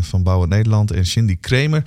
[0.00, 1.82] van Bouwen Nederland en Cindy Kremer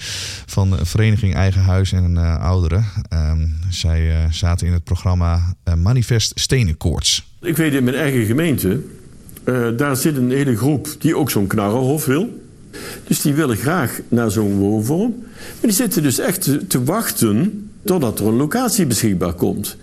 [0.46, 2.86] van Vereniging Eigen Huis en Ouderen.
[3.10, 7.28] Ehm, zij zaten in het programma Manifest Stenenkoorts.
[7.42, 8.82] Ik weet in mijn eigen gemeente,
[9.78, 12.44] daar zit een hele groep die ook zo'n knarrenhof wil.
[13.08, 15.16] Dus die willen graag naar zo'n woonvorm.
[15.20, 19.78] Maar die zitten dus echt te wachten totdat er een locatie beschikbaar komt.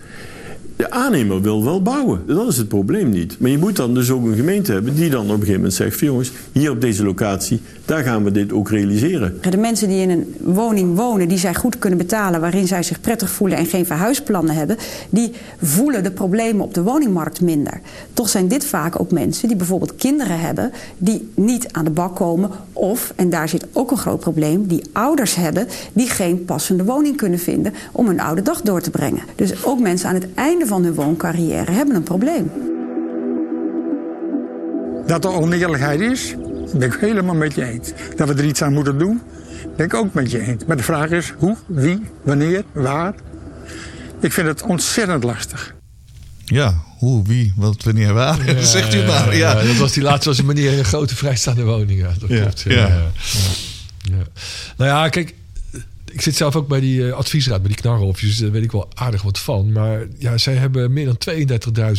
[0.75, 3.39] De aannemer wil wel bouwen, dat is het probleem niet.
[3.39, 5.73] Maar je moet dan dus ook een gemeente hebben die dan op een gegeven moment
[5.73, 5.99] zegt...
[5.99, 9.37] jongens, hier op deze locatie, daar gaan we dit ook realiseren.
[9.49, 13.01] De mensen die in een woning wonen die zij goed kunnen betalen, waarin zij zich
[13.01, 14.77] prettig voelen en geen verhuisplannen hebben,
[15.09, 17.79] die voelen de problemen op de woningmarkt minder.
[18.13, 22.15] Toch zijn dit vaak ook mensen die bijvoorbeeld kinderen hebben die niet aan de bak
[22.15, 26.83] komen of, en daar zit ook een groot probleem, die ouders hebben die geen passende
[26.83, 29.23] woning kunnen vinden om hun oude dag door te brengen.
[29.35, 32.51] Dus ook mensen aan het einde van hun wooncarrière hebben een probleem.
[35.05, 36.35] Dat er oneerlijkheid is,
[36.73, 37.91] ben ik helemaal met je eens.
[38.15, 39.21] Dat we er iets aan moeten doen,
[39.77, 40.65] ben ik ook met je eens.
[40.65, 43.13] Maar de vraag is hoe, wie, wanneer, waar.
[44.19, 45.75] Ik vind het ontzettend lastig.
[46.45, 48.39] Ja, hoe, wie, wat, wanneer, waar.
[48.65, 49.35] Zegt u maar.
[49.35, 49.53] Ja.
[49.63, 51.99] dat was die laatste was een meneer in een grote vrijstaande woning.
[51.99, 52.61] Ja, dat Ja, klopt.
[52.61, 52.73] Ja.
[52.73, 52.87] ja.
[52.87, 53.11] Ja.
[54.01, 54.23] Ja.
[54.77, 55.33] Nou ja, kijk.
[56.11, 58.29] Ik zit zelf ook bij die eh, adviesraad, bij die knarrenhofjes.
[58.29, 59.71] Dus daar weet ik wel aardig wat van.
[59.71, 61.17] Maar ja, zij hebben meer dan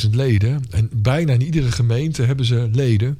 [0.04, 0.64] 32.000 leden.
[0.70, 3.18] En bijna in iedere gemeente hebben ze leden.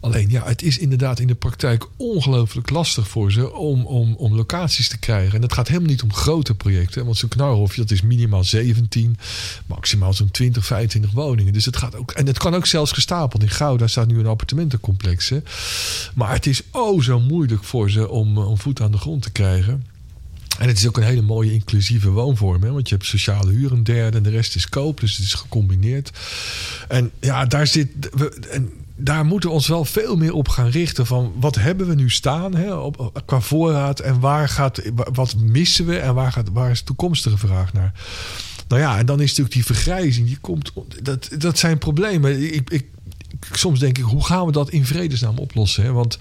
[0.00, 4.34] Alleen ja, het is inderdaad in de praktijk ongelooflijk lastig voor ze om, om, om
[4.34, 5.34] locaties te krijgen.
[5.34, 7.04] En het gaat helemaal niet om grote projecten.
[7.04, 9.18] Want zo'n knarhofje, dat is minimaal 17,
[9.66, 11.52] maximaal zo'n 20, 25 woningen.
[11.52, 12.10] Dus het gaat ook.
[12.10, 13.42] En het kan ook zelfs gestapeld.
[13.42, 15.28] In Gouda staat nu een appartementencomplex.
[15.28, 15.38] Hè.
[16.14, 19.30] Maar het is oh zo moeilijk voor ze om, om voet aan de grond te
[19.30, 19.84] krijgen.
[20.58, 22.62] En het is ook een hele mooie inclusieve woonvorm.
[22.62, 22.70] Hè?
[22.70, 25.00] Want je hebt sociale huur een derde en de rest is koop.
[25.00, 26.10] Dus het is gecombineerd.
[26.88, 27.88] En ja, daar zit.
[28.10, 31.06] We, en daar moeten we ons wel veel meer op gaan richten.
[31.06, 34.82] Van wat hebben we nu staan hè, op, qua voorraad en waar gaat,
[35.12, 37.92] wat missen we en waar, gaat, waar is de toekomstige vraag naar?
[38.68, 42.54] Nou ja, en dan is natuurlijk die vergrijzing, die komt, dat, dat zijn problemen.
[42.54, 42.86] Ik, ik,
[43.52, 45.82] soms denk ik, hoe gaan we dat in vredesnaam oplossen?
[45.82, 45.92] Hè?
[45.92, 46.18] Want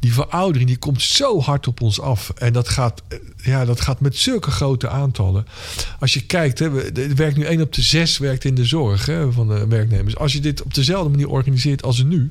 [0.00, 2.30] die veroudering die komt zo hard op ons af.
[2.30, 3.02] En dat gaat,
[3.42, 5.46] ja, dat gaat met zulke grote aantallen.
[6.00, 9.06] Als je kijkt, hè, er werkt nu 1 op de 6 werkt in de zorg
[9.06, 10.16] hè, van de werknemers.
[10.16, 12.30] Als je dit op dezelfde manier organiseert als nu,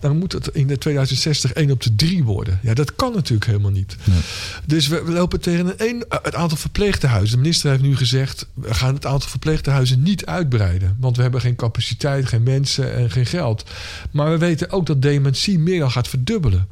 [0.00, 2.60] dan moet het in de 2060 1 op de 3 worden.
[2.62, 3.96] Ja, dat kan natuurlijk helemaal niet.
[4.04, 4.18] Nee.
[4.66, 7.36] Dus we, we, lopen tegen een, een, het aantal verpleegtehuizen.
[7.36, 10.96] De minister heeft nu gezegd, we gaan het aantal verpleegtehuizen niet uitbreiden.
[11.00, 13.67] Want we hebben geen capaciteit, geen mensen en geen geld.
[14.10, 16.68] Maar we weten ook dat dementie meer dan gaat verdubbelen.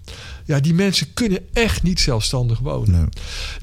[0.47, 2.91] Ja, die mensen kunnen echt niet zelfstandig wonen.
[2.91, 3.09] Nee.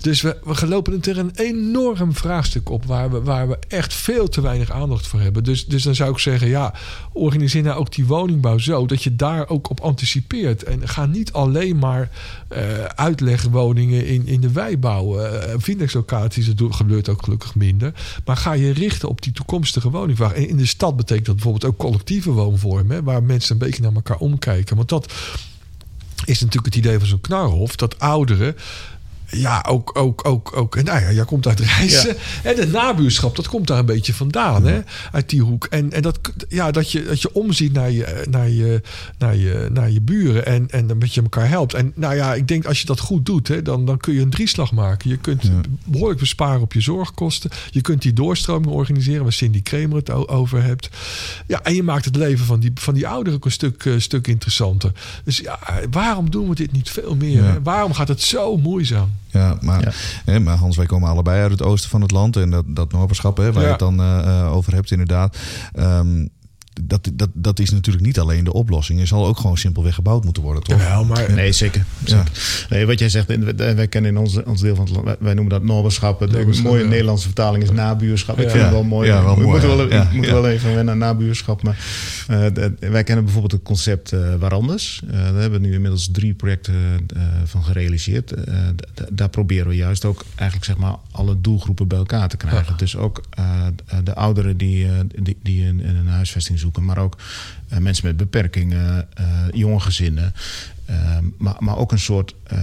[0.01, 4.27] Dus we, we lopen tegen een enorm vraagstuk op waar we, waar we echt veel
[4.27, 5.43] te weinig aandacht voor hebben.
[5.43, 6.73] Dus, dus dan zou ik zeggen, ja,
[7.13, 10.63] organiseer nou ook die woningbouw zo dat je daar ook op anticipeert.
[10.63, 12.09] En ga niet alleen maar
[12.51, 15.33] uh, uitlegwoningen in, in de wei bouwen.
[15.33, 17.93] Uh, Vindexlocaties, dat gebeurt ook gelukkig minder.
[18.25, 20.33] Maar ga je richten op die toekomstige woningvraag.
[20.33, 23.81] En in de stad betekent dat bijvoorbeeld ook collectieve woonvormen, hè, waar mensen een beetje
[23.81, 24.75] naar elkaar omkijken.
[24.75, 25.13] Want dat
[26.25, 27.75] is natuurlijk het idee van zo'n knarhof.
[27.75, 28.55] Dat ouderen
[29.33, 30.83] ja, ook, ook, ook, ook.
[30.83, 32.15] Nou ja, jij komt uit reizen.
[32.43, 32.49] Ja.
[32.49, 34.69] En het nabuurschap, dat komt daar een beetje vandaan, ja.
[34.69, 34.79] hè?
[35.11, 35.65] Uit die hoek.
[35.65, 36.19] En, en dat,
[36.49, 38.81] ja, dat, je, dat je omziet naar je, naar je,
[39.17, 41.73] naar je, naar je buren en, en dan met je elkaar helpt.
[41.73, 44.21] En nou ja, ik denk als je dat goed doet, hè, dan, dan kun je
[44.21, 45.09] een drieslag maken.
[45.09, 45.61] Je kunt ja.
[45.85, 47.49] behoorlijk besparen op je zorgkosten.
[47.71, 50.89] Je kunt die doorstroming organiseren, waar Cindy Kramer het over hebt.
[51.47, 53.99] Ja, en je maakt het leven van die, van die ouderen ook een stuk, uh,
[53.99, 54.91] stuk interessanter.
[55.23, 55.59] Dus ja,
[55.91, 57.43] waarom doen we dit niet veel meer?
[57.43, 57.61] Hè?
[57.61, 59.11] Waarom gaat het zo moeizaam?
[59.27, 59.91] Ja, maar, ja.
[60.25, 62.35] Hè, maar Hans, wij komen allebei uit het oosten van het land.
[62.35, 62.91] En dat, dat
[63.43, 63.61] hè, waar ja.
[63.61, 65.37] je het dan uh, over hebt, inderdaad.
[65.79, 66.29] Um,
[66.81, 68.99] dat, dat, dat is natuurlijk niet alleen de oplossing.
[68.99, 70.79] Er zal ook gewoon simpelweg gebouwd moeten worden, toch?
[70.79, 71.85] Ja, maar Nee, zeker.
[72.03, 72.31] zeker.
[72.69, 75.33] Nee, wat jij zegt, in- wij kennen in ons, ons deel van het land, wij-
[75.33, 76.19] noemen dat noberschap.
[76.19, 76.89] De mooie ja.
[76.89, 78.37] Nederlandse vertaling is nabuurschap.
[78.37, 78.49] Ik Ja.
[78.49, 79.07] vind het wel mooi.
[79.07, 79.75] Ja, wel we moeten, ja.
[79.75, 80.41] wel, Ja, we moeten ja.
[80.41, 81.63] wel even wennen aan nabuurschap.
[81.63, 81.77] Maar
[82.27, 82.45] eh,
[82.79, 85.01] wij kennen bijvoorbeeld het concept eh Waranders.
[85.07, 86.73] Eh, daar hebben we nu inmiddels drie projecten
[87.15, 88.31] eh, van gerealiseerd.
[88.31, 88.55] Eh,
[89.11, 92.65] daar proberen we juist ook eigenlijk zeg maar alle doelgroepen bij elkaar te krijgen.
[92.71, 92.77] Ja.
[92.77, 93.65] Dus ook eh,
[94.03, 97.17] de ouderen die, eh, die, die een, een huisvesting maar ook
[97.67, 100.33] eh, mensen met beperkingen, eh, jonge gezinnen.
[100.85, 102.57] Eh, maar, maar ook een soort eh,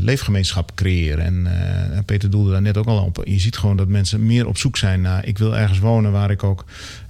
[0.00, 1.24] leefgemeenschap creëren.
[1.24, 3.22] En Peter doelde daar net ook al op.
[3.24, 5.26] Je ziet gewoon dat mensen meer op zoek zijn naar...
[5.26, 6.64] ik wil ergens wonen waar ik ook,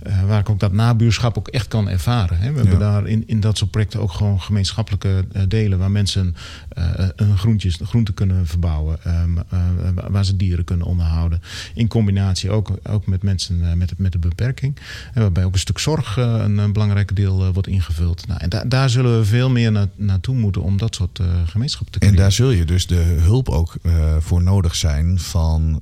[0.07, 2.39] eh, waar ik ook dat nabuurschap ook echt kan ervaren.
[2.39, 2.53] Hè.
[2.53, 5.79] We hebben daar in, in dat soort projecten ook gewoon gemeenschappelijke eh, delen...
[5.79, 6.35] waar mensen
[6.69, 6.85] eh,
[7.17, 8.99] een groentjes, groente kunnen verbouwen.
[9.05, 9.65] ehm, eh,
[10.09, 11.41] waar ze dieren kunnen onderhouden.
[11.75, 14.77] In combinatie ook, ook met mensen met, met een beperking.
[15.15, 18.27] En waarbij ook een stuk zorg een, een belangrijk deel wordt ingevuld.
[18.27, 21.27] Nou, en da- daar zullen we veel meer na- naartoe moeten om dat soort eh
[21.47, 22.19] gemeenschap te En creëren.
[22.19, 23.75] daar zul je dus de hulp ook
[24.19, 25.81] voor nodig zijn van,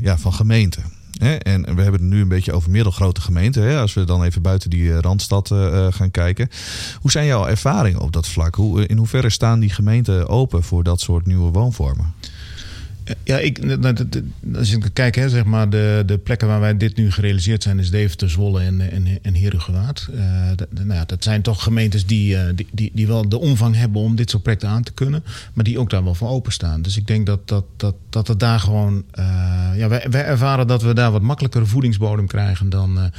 [0.00, 0.82] ja, van gemeenten.
[1.18, 3.78] En we hebben het nu een beetje over middelgrote gemeenten.
[3.78, 6.48] Als we dan even buiten die eh, randstad eh, eh, gaan kijken.
[7.00, 8.56] Hoe zijn jouw ervaringen op dat vlak?
[8.86, 12.14] In hoeverre staan die gemeenten open voor dat soort nieuwe woonvormen?
[13.24, 14.20] Ja, ik, nou, dat-
[14.56, 17.78] als ik kijk, hè, zeg maar, de, de plekken waar wij dit nu gerealiseerd zijn,
[17.78, 20.08] is Deventer, Zwolle en, en, en Herengewaard.
[20.16, 20.22] Eh,
[20.56, 23.76] dat, nou ja, dat zijn toch gemeentes die, eh, die, die, die wel de omvang
[23.76, 26.82] hebben om dit soort projecten aan te kunnen, maar die ook daar wel voor openstaan.
[26.82, 29.04] Dus ik denk dat, dat, dat, dat het daar gewoon.
[29.10, 29.24] eh,
[29.76, 33.10] ja, wij, wij ervaren dat we daar wat makkelijkere voedingsbodem krijgen dan.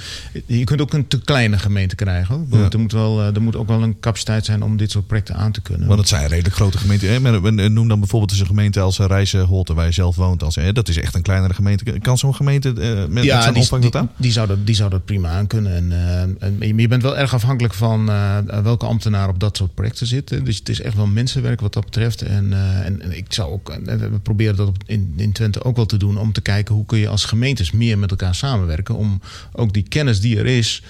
[0.45, 2.45] je kunt ook een te kleine gemeente krijgen.
[2.49, 2.59] Hoor.
[2.59, 2.69] Ja.
[2.69, 5.51] Er, moet wel, er moet ook wel een capaciteit zijn om dit soort projecten aan
[5.51, 5.87] te kunnen.
[5.87, 7.09] Want het zijn redelijk grote gemeenten.
[7.09, 7.69] Hè?
[7.69, 10.43] Noem dan bijvoorbeeld eens een gemeente als Rijssen, Holte, waar je zelf woont.
[10.43, 10.73] Als, hè?
[10.73, 11.99] Dat is echt een kleinere gemeente.
[11.99, 14.11] Kan zo'n gemeente eh, met, met die, omvang die, dat aan?
[14.17, 15.75] die, zou dat, die zou dat prima aan kunnen.
[15.75, 19.73] En, eh, en je bent wel erg afhankelijk van eh, welke ambtenaar op dat soort
[19.73, 20.45] projecten zit.
[20.45, 22.21] Dus het is echt wel mensenwerk wat dat betreft.
[22.21, 25.97] En, en, en ik zou ook, we proberen dat in, in Twente ook wel te
[25.97, 26.17] doen.
[26.17, 28.95] Om te kijken hoe kun je als gemeentes meer met elkaar samenwerken.
[28.95, 30.83] Om ook die kennis die er is,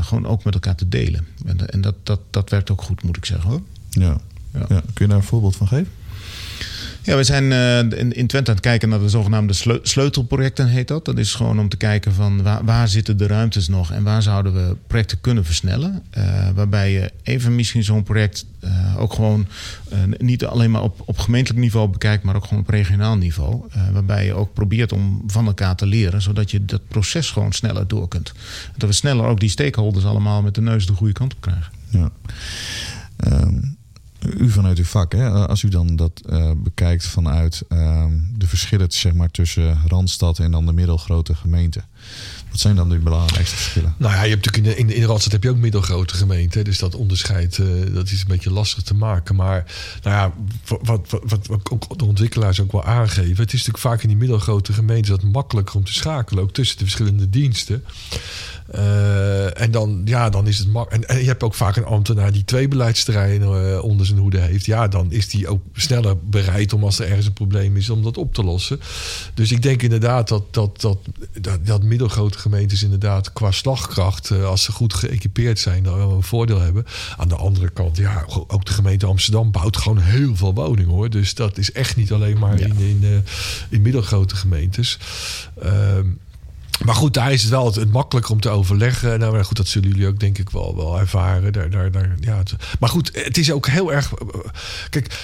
[0.00, 1.26] gewoon ook met elkaar te delen.
[1.46, 3.60] En, en dat, dat, dat werkt ook goed, moet ik zeggen hoor.
[3.90, 4.20] Ja.
[4.52, 4.66] Ja.
[4.68, 4.80] Ja.
[4.80, 5.88] Kun je daar een voorbeeld van geven?
[7.02, 10.88] Ja, we zijn eh, in, Twente aan het kijken naar de zogenaamde sleu- sleutelprojecten, heet
[10.88, 11.04] dat.
[11.04, 14.22] Dat is gewoon om te kijken van waar, waar zitten de ruimtes nog en waar
[14.22, 16.02] zouden we projecten kunnen versnellen.
[16.10, 19.46] Eh, waarbij je even misschien zo'n project eh, ook gewoon
[20.18, 23.62] niet alleen maar op, op gemeentelijk niveau bekijkt, maar ook gewoon op regionaal niveau.
[23.92, 27.88] Waarbij je ook probeert om van elkaar te leren, zodat je dat proces gewoon sneller
[27.88, 28.32] door kunt.
[28.76, 31.72] Dat we sneller ook die stakeholders allemaal met de neus de goede kant op krijgen.
[31.88, 32.10] Ja.
[33.16, 33.58] Ehm,
[34.24, 35.28] u vanuit uw vak, hè?
[35.28, 40.50] als u dan dat eh, bekijkt vanuit ehm, de verschillen zeg maar, tussen Randstad en
[40.50, 41.84] dan de middelgrote gemeenten.
[42.50, 43.94] Wat zijn dan de belangrijkste verschillen?
[43.96, 46.64] Nou ja, je hebt natuurlijk in de, in, in Randstad heb je ook middelgrote gemeenten.
[46.64, 49.36] Dus dat onderscheid eh, dat is een beetje lastig te maken.
[49.36, 49.64] Maar
[50.02, 50.32] nou ja,
[50.66, 53.36] wat, wat, wat, wat ook de ontwikkelaars ook wel aangeven.
[53.36, 56.42] Het is natuurlijk vaak in die middelgrote gemeenten dat makkelijker om te schakelen.
[56.42, 57.84] Ook tussen de verschillende diensten.
[58.70, 61.84] Eh, en dan, ja, dan is het mak en, en je hebt ook vaak een
[61.84, 64.66] ambtenaar die twee beleidsterreinen eh, onder zijn hoede heeft.
[64.66, 68.02] Ja, dan is die ook sneller bereid om als er ergens een probleem is om
[68.02, 68.80] dat op te lossen.
[69.34, 70.98] Dus ik denk inderdaad dat, dat, dat,
[71.40, 76.10] dat, dat middelgrote gemeentes inderdaad qua slagkracht, eh, als ze goed geëquipeerd zijn, dan wel
[76.10, 76.86] een voordeel hebben.
[77.16, 81.10] Aan de andere kant, ja, ook de gemeente Amsterdam bouwt gewoon heel veel woningen hoor.
[81.10, 83.24] Dus dat is echt niet alleen maar in, in,
[83.68, 84.98] in middelgrote gemeentes.
[85.62, 86.06] Ehm,
[86.84, 89.18] maar goed, daar is het wel het, makkelijker om te overleggen.
[89.18, 91.52] Nou, goed, dat zullen jullie ook denk ik wel, wel ervaren.
[91.52, 92.42] Daar, daar, daar, ja,
[92.78, 94.12] maar goed, het is ook heel erg.
[94.90, 95.18] Kijk,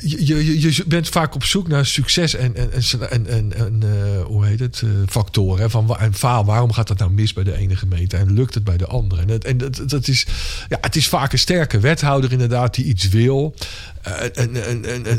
[0.00, 2.70] je, je, je bent vaak op zoek naar succes en, en,
[3.10, 4.82] en, en, eh, hoe heet het?
[4.82, 5.70] eh, factoren.
[5.70, 8.64] Van, en faal, waarom gaat dat nou mis bij de ene gemeente en lukt het
[8.64, 9.22] bij de andere?
[9.22, 10.26] En, het, en dat, dat is,
[10.68, 13.54] ja, het is vaak een sterke wethouder inderdaad die iets wil.
[14.02, 15.12] Eh, een, een,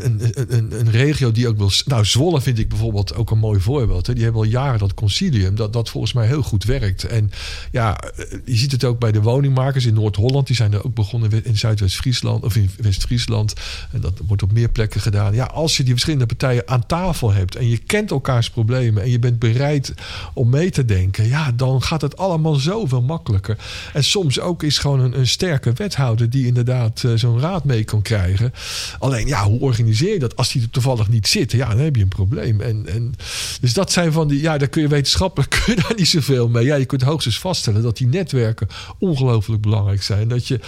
[0.53, 1.71] een, een, regio die ook wil.
[1.85, 4.07] Nou, Zwolle vind ik bijvoorbeeld ook een mooi voorbeeld.
[4.07, 4.13] Hè.
[4.13, 7.03] Die hebben al jaren dat concilium, dat, dat volgens mij heel goed werkt.
[7.03, 7.31] En
[7.71, 10.47] ja, eh, je ziet het ook bij de woningmakers in Noord-Holland.
[10.47, 13.53] Die zijn er ook begonnen in Zuidwest-Friesland of in West-Friesland.
[13.91, 15.33] En dat wordt op meer plekken gedaan.
[15.33, 19.09] Ja, als je die verschillende partijen aan tafel hebt en je kent elkaars problemen en
[19.09, 19.93] je bent bereid
[20.33, 23.57] om mee te denken, ja, dan gaat het allemaal zoveel makkelijker.
[23.93, 27.83] En soms ook is gewoon een, een sterke wethouder die inderdaad eh, zo'n raad mee
[27.83, 28.53] kan krijgen.
[28.99, 30.35] Alleen, ja, hoe organiseer je dat?
[30.35, 32.61] Als die er toevallig niet zitten, ja, dan heb je een probleem.
[32.61, 33.13] En, en,
[33.61, 36.49] dus dat zijn van die, ja, daar kun je wetenschappelijk kun je daar niet zoveel
[36.49, 36.65] mee.
[36.65, 38.67] Ja, je kunt hoogstens vaststellen dat die netwerken
[38.97, 40.27] ongelooflijk belangrijk zijn.
[40.27, 40.59] Dat je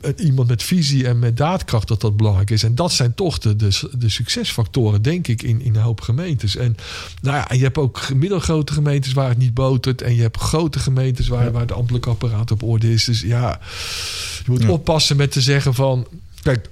[0.00, 2.62] eh, iemand met visie en met daadkracht, dat dat belangrijk is.
[2.62, 6.00] En dat zijn toch toch de, de, de succesfactoren, denk ik, in, in een hoop
[6.00, 6.56] gemeentes.
[6.56, 6.76] En
[7.22, 10.02] nou ja, je hebt ook middelgrote gemeentes waar het niet botert.
[10.02, 13.04] En je hebt grote gemeentes waar, waar het ambtelijk apparaat op orde is.
[13.04, 13.60] Dus ja,
[14.44, 16.06] je moet oppassen met te zeggen van.
[16.42, 16.68] Kijk,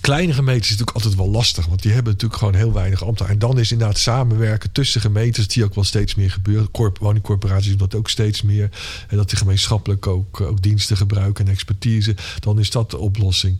[0.00, 3.40] Kleine gemeentes is natuurlijk altijd wel lastig, want die hebben natuurlijk gewoon heel weinig ambtenaren.
[3.40, 6.70] En dan is inderdaad samenwerken tussen gemeentes, die ook wel steeds meer gebeurt.
[6.70, 8.70] Corp woningcorporaties doen dat ook steeds meer.
[9.08, 12.14] En dat die gemeenschappelijk ook, ook diensten gebruiken en expertise.
[12.38, 13.58] Dan is dat de oplossing.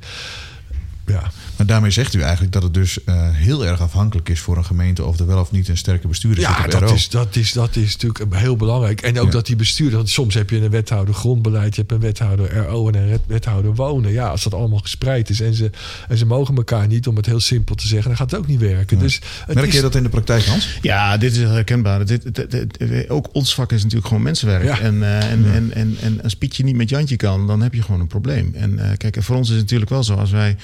[1.06, 1.30] Ja.
[1.56, 4.64] Maar daarmee zegt u eigenlijk dat het dus eh, heel erg afhankelijk is voor een
[4.64, 7.36] gemeente of er wel of niet een sterke bestuurder ja, zit op dat is, dat,
[7.36, 9.00] is, dat is natuurlijk heel belangrijk.
[9.00, 9.30] En ook Ja.
[9.30, 12.88] dat die bestuurder, want soms heb je een wethouder grondbeleid, je hebt een wethouder RO
[12.88, 14.12] en een wethouder wonen.
[14.12, 15.70] Ja, als dat allemaal gespreid is en ze,
[16.08, 18.46] en ze mogen elkaar niet, om het heel simpel te zeggen, dan gaat het ook
[18.46, 18.98] niet werken.
[18.98, 20.78] Dus het Merk is, je dat in de praktijk, Hans?
[20.82, 22.06] Ja, dit is herkenbaar.
[22.06, 24.64] Dit, dit- dit- dit- ook ons vak is natuurlijk gewoon mensenwerk.
[24.64, 24.78] Ja.
[24.80, 27.82] En, eh, en, en, en, en als Pietje niet met Jantje kan, dan heb je
[27.82, 28.52] gewoon een probleem.
[28.54, 30.56] En eh, kijk, voor ons is het natuurlijk wel zo, als wij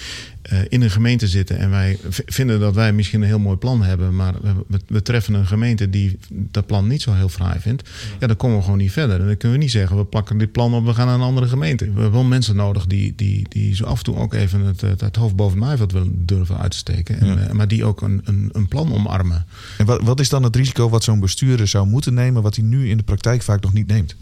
[0.69, 4.17] in een gemeente zitten en wij vinden dat wij misschien een heel mooi plan hebben,
[4.17, 4.35] maar
[4.69, 7.89] we, we- treffen een gemeente die dat plan niet zo heel fraai vindt,
[8.21, 9.21] ja, dan komen we gewoon niet verder.
[9.21, 11.21] En dan kunnen we niet zeggen, we plakken dit plan op, we gaan naar een
[11.21, 11.85] andere gemeente.
[11.85, 14.81] We hebben wel mensen nodig die, die, die zo af en toe ook even het,
[14.81, 17.21] het, hoofd boven het maaiveld willen durven uit te steken.
[17.21, 17.37] En, Ja.
[17.37, 19.47] eh, maar die ook een, een, een plan omarmen.
[19.79, 22.65] En wat, wat is dan het risico wat zo'n bestuurder zou moeten nemen, wat hij
[22.65, 24.17] nu in de praktijk vaak nog niet neemt?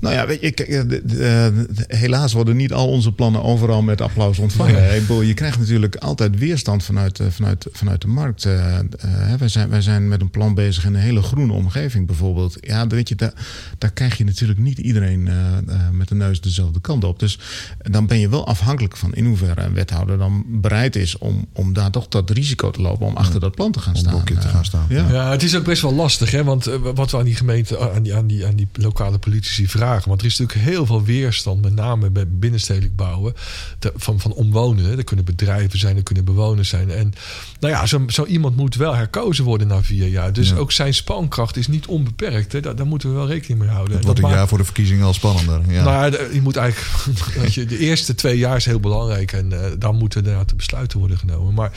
[0.00, 3.42] Nou ja, weet je, kijk, eh, de- de- de- helaas worden niet al onze plannen
[3.42, 4.94] overal met applaus ontvangen.
[4.94, 8.44] Ik bedoel, je krijgt natuurlijk altijd weerstand vanuit, eh, vanuit, vanuit de markt.
[8.44, 11.52] Eh, eh, hè, wij, zijn, wij zijn met een plan bezig in een hele groene
[11.52, 12.56] omgeving bijvoorbeeld.
[12.60, 13.32] Ja, weet je, daar,
[13.78, 15.34] daar krijg je natuurlijk niet iedereen eh,
[15.74, 17.18] eh, met de neus dezelfde kant op.
[17.18, 17.38] Dus
[17.78, 21.72] dan ben je wel afhankelijk van in hoeverre een wethouder dan bereid is om, om
[21.72, 24.12] daar toch dat risico te lopen om achter dat plan te gaan Om staan.
[24.12, 24.86] blokje te Eh, gaan staan.
[24.88, 25.06] Ja.
[25.10, 26.44] Ja, het is ook best wel lastig, hè?
[26.44, 29.66] Want eh, wat we aan die gemeente, aan die, aan die, aan die lokale politici
[29.68, 29.84] vragen.
[29.86, 33.34] Want er is natuurlijk heel veel weerstand, met name bij binnenstedelijk bouwen,
[33.78, 34.98] te- van, van omwonenden.
[34.98, 36.90] Er kunnen bedrijven zijn, er kunnen bewoners zijn.
[36.90, 37.12] En
[37.60, 40.32] nou ja, zo, zo iemand moet wel herkozen worden na vier jaar.
[40.32, 40.56] Dus Ja.
[40.56, 42.52] ook zijn spankracht is niet onbeperkt.
[42.52, 42.60] Hè?
[42.60, 43.96] Daar, daar moeten we wel rekening mee houden.
[43.96, 45.60] Het wordt een jaar voor de verkiezingen al spannender.
[45.68, 45.84] Ja.
[45.84, 47.54] Nou, ja, je moet eigenlijk.
[47.54, 49.32] je, de eerste twee jaar is heel belangrijk.
[49.32, 51.54] En eh, dan moeten inderdaad de besluiten worden genomen.
[51.54, 51.72] Maar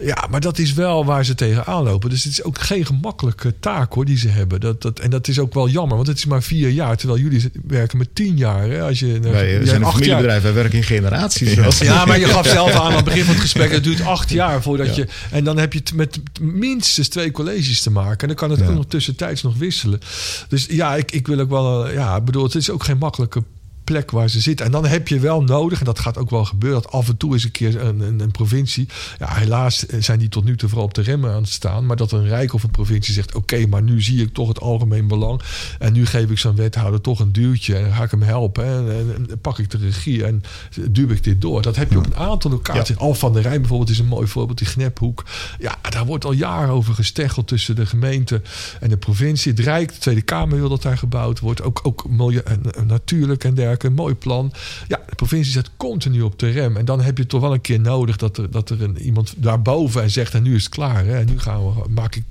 [0.00, 0.26] ja.
[0.30, 2.10] maar dat is wel waar ze tegenaan lopen.
[2.10, 4.60] Dus het is ook geen gemakkelijke taak hoor, die ze hebben.
[4.60, 6.96] Dat, dat, en dat is ook wel jammer, want het is maar vier jaar.
[6.96, 8.68] Terwijl jullie werken met tien jaar.
[8.68, 8.82] Hè?
[8.82, 11.52] Als je, Wij zijn een familiebedrijf, wij werken in generaties.
[11.52, 11.78] zelfs.
[11.78, 13.70] ja, maar je gaf zelf aan aan het begin van het gesprek.
[13.72, 15.06] Het duurt acht jaar voordat je.
[15.30, 18.18] En dan heb je het met minstens twee colleges te maken.
[18.20, 18.66] En dan kan het Ja.
[18.66, 20.00] ook nog tussentijds nog wisselen.
[20.48, 21.86] Dus ja, ik, ik wil ook wel.
[21.86, 23.42] eh, Ja, ik bedoel, het is ook geen makkelijke
[23.84, 24.66] plek waar ze zitten.
[24.66, 27.16] En dan heb je wel nodig, en dat gaat ook wel gebeuren, dat af en
[27.16, 28.88] toe is een keer een, een, een provincie.
[29.18, 31.86] Ja, helaas zijn die tot nu toe vooral op de remmen aan het staan.
[31.86, 34.60] Maar dat een rijk of een provincie zegt: Oké, maar nu zie ik toch het
[34.60, 35.40] algemeen belang.
[35.78, 37.76] En nu geef ik zo'n wethouder toch een duwtje.
[37.76, 38.64] En dan ga ik hem helpen.
[38.64, 40.42] En, en, en pak ik de regie en
[40.90, 41.62] duw ik dit door.
[41.62, 42.96] Dat heb je op een aantal locaties.
[42.96, 44.58] Al van de Rijn bijvoorbeeld is een mooi voorbeeld.
[44.58, 45.24] Die Gnephoek.
[45.58, 48.42] Ja, daar wordt al jaren over gesteggeld tussen de gemeente
[48.80, 49.52] en de provincie.
[49.52, 51.62] Het Rijk, de Tweede Kamer wil dat daar gebouwd wordt.
[51.62, 53.73] Ook, ook milieu, en, en natuurlijk en dergelijke.
[53.82, 54.52] Een mooi plan.
[54.88, 56.76] Ja, de provincie zet continu op de rem.
[56.76, 59.34] En dan heb je toch wel een keer nodig dat er, dat er een, iemand
[59.36, 60.34] daarboven en zegt...
[60.34, 61.04] en nu is het klaar.
[61.04, 61.18] Hè?
[61.18, 62.22] En nu gaan we, maak ik,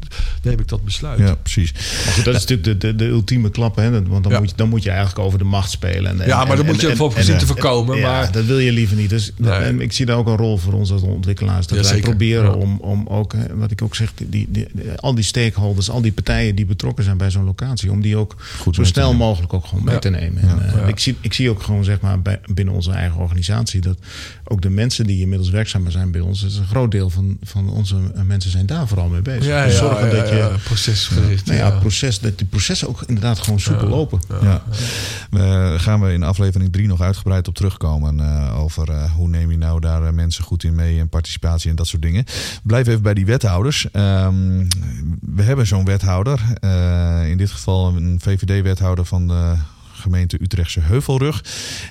[0.44, 1.20] neem ik dat besluit.
[1.20, 1.72] Ja, precies.
[1.74, 3.76] Maar goed, dat is natuurlijk de, de, de ultieme klap.
[3.76, 3.92] Hè?
[4.08, 4.40] Want dan, Ja.
[4.40, 6.20] moet je, dan moet je eigenlijk over de macht spelen.
[6.22, 8.12] En, Ja, maar dan en- moet je en- voor en- gezien te en- voorkomen, Ja,
[8.12, 9.10] maar- dat wil je liever niet.
[9.10, 9.52] Dus Nee.
[9.52, 11.68] en ik zie daar ook een rol voor ons als ontwikkelaars.
[11.68, 12.10] Dat Ja, wij zeker.
[12.10, 12.52] proberen Ja.
[12.52, 16.12] om, om ook, wat ik ook zeg, die, die, die- al die stakeholders, al die
[16.12, 19.66] partijen die betrokken zijn bij zo'n locatie, om die ook Goed zo snel mogelijk ook
[19.66, 20.42] gewoon mee te nemen.
[20.42, 20.82] En, Ja.
[20.82, 20.88] eh.
[20.88, 23.98] Ik, zie, ik zie ook gewoon zeg maar bij, binnen onze eigen organisatie dat
[24.44, 27.70] ook de mensen die inmiddels werkzaam zijn bij ons, is een groot deel van, van
[27.70, 29.46] onze mensen zijn daar vooral mee bezig.
[29.46, 31.46] Ja, Dus zorgen ja, dat je ja, procesgericht.
[31.46, 31.80] nou ja, ja.
[31.80, 34.20] Proces, dat die processen ook inderdaad gewoon soepel lopen.
[34.42, 34.64] Ja.
[35.30, 38.20] Daar gaan we in aflevering 3 nog uitgebreid op terugkomen.
[38.20, 41.70] eh, over eh, hoe neem je nou daar eh, mensen goed in mee en participatie
[41.70, 42.24] en dat soort dingen.
[42.64, 43.88] Blijf even bij die wethouders.
[43.92, 44.66] Ehm,
[45.22, 46.40] we hebben zo'n wethouder.
[46.60, 49.54] eh, in dit geval een VVD-wethouder van de
[50.04, 51.44] gemeente Utrechtse Heuvelrug.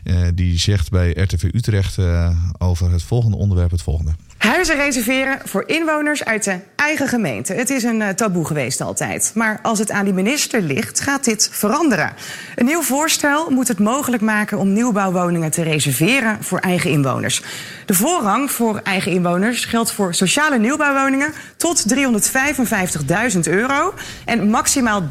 [0.04, 4.12] Eh, die zegt bij RTV Utrecht eh, over het volgende onderwerp het volgende.
[4.42, 7.52] Huizen reserveren voor inwoners uit de eigen gemeente.
[7.52, 9.32] Het is een eh, taboe geweest altijd.
[9.34, 12.12] Maar als het aan die minister ligt, gaat dit veranderen.
[12.56, 17.42] Een nieuw voorstel moet het mogelijk maken om nieuwbouwwoningen te reserveren voor eigen inwoners.
[17.86, 23.94] De voorrang voor eigen inwoners geldt voor sociale nieuwbouwwoningen tot 355.000 euro.
[24.24, 25.06] En maximaal 30%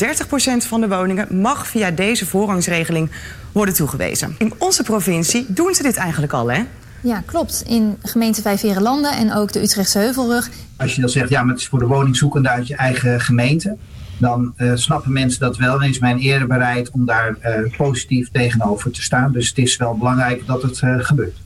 [0.67, 3.12] van de woningen mag via deze voorrangsregeling
[3.51, 4.36] worden toegewezen.
[4.38, 6.64] In onze provincie doen ze dit eigenlijk al, hè?
[7.02, 7.64] Ja, klopt.
[7.68, 10.49] In gemeente Vijfherenlanden en ook de Utrechtse Heuvelrug.
[10.78, 13.78] Als je dan zegt, ja, maar het is voor de woningzoekenden uit je eigen gemeente,
[14.18, 18.30] dan eh, snappen mensen dat wel en is men eerder bereid om daar eh, positief
[18.32, 19.32] tegenover te staan.
[19.32, 21.38] Dus het is wel belangrijk dat het eh, gebeurt.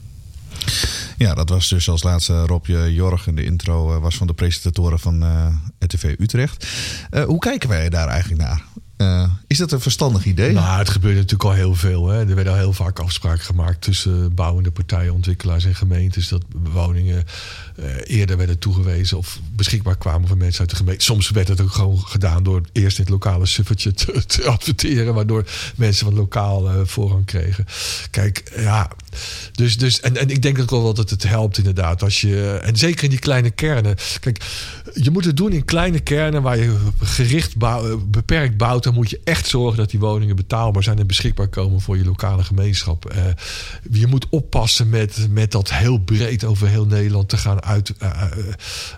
[1.18, 3.26] Ja, dat was dus als laatste Robje Jorg.
[3.26, 5.46] En de intro was van de presentatoren van eh
[5.78, 6.66] RTV Utrecht.
[7.10, 8.62] Eh, hoe kijken wij daar eigenlijk naar?
[8.96, 10.52] Eh, is dat een verstandig idee?
[10.52, 12.08] Nou, het gebeurt natuurlijk al heel veel.
[12.08, 12.18] Hè.
[12.18, 16.28] Er werden al heel vaak afspraken gemaakt tussen bouwende partijen, ontwikkelaars en gemeentes.
[16.28, 17.24] Dat woningen
[17.76, 21.04] eh, eerder werden toegewezen of beschikbaar kwamen voor mensen uit de gemeente.
[21.04, 25.14] Soms werd het ook gewoon gedaan door eerst in het lokale suffertje te, te adverteren,
[25.14, 25.44] waardoor
[25.76, 27.66] mensen van lokaal eh, voorrang kregen.
[28.10, 28.90] Kijk, ja.
[29.52, 32.02] Dus, dus, en, en ik denk ook wel dat het helpt inderdaad.
[32.02, 33.96] Als je, en zeker in die kleine kernen.
[34.20, 34.44] Kijk,
[34.94, 37.56] je moet het doen in kleine kernen waar je gericht
[38.10, 38.82] beperkt bouwt.
[38.82, 42.04] Dan moet je echt zorgen dat die woningen betaalbaar zijn en beschikbaar komen voor je
[42.04, 43.04] lokale gemeenschap.
[43.04, 43.24] Eh,
[43.90, 47.92] je moet oppassen met, met dat heel breed over heel Nederland te gaan uit.
[47.98, 48.28] eh, eh,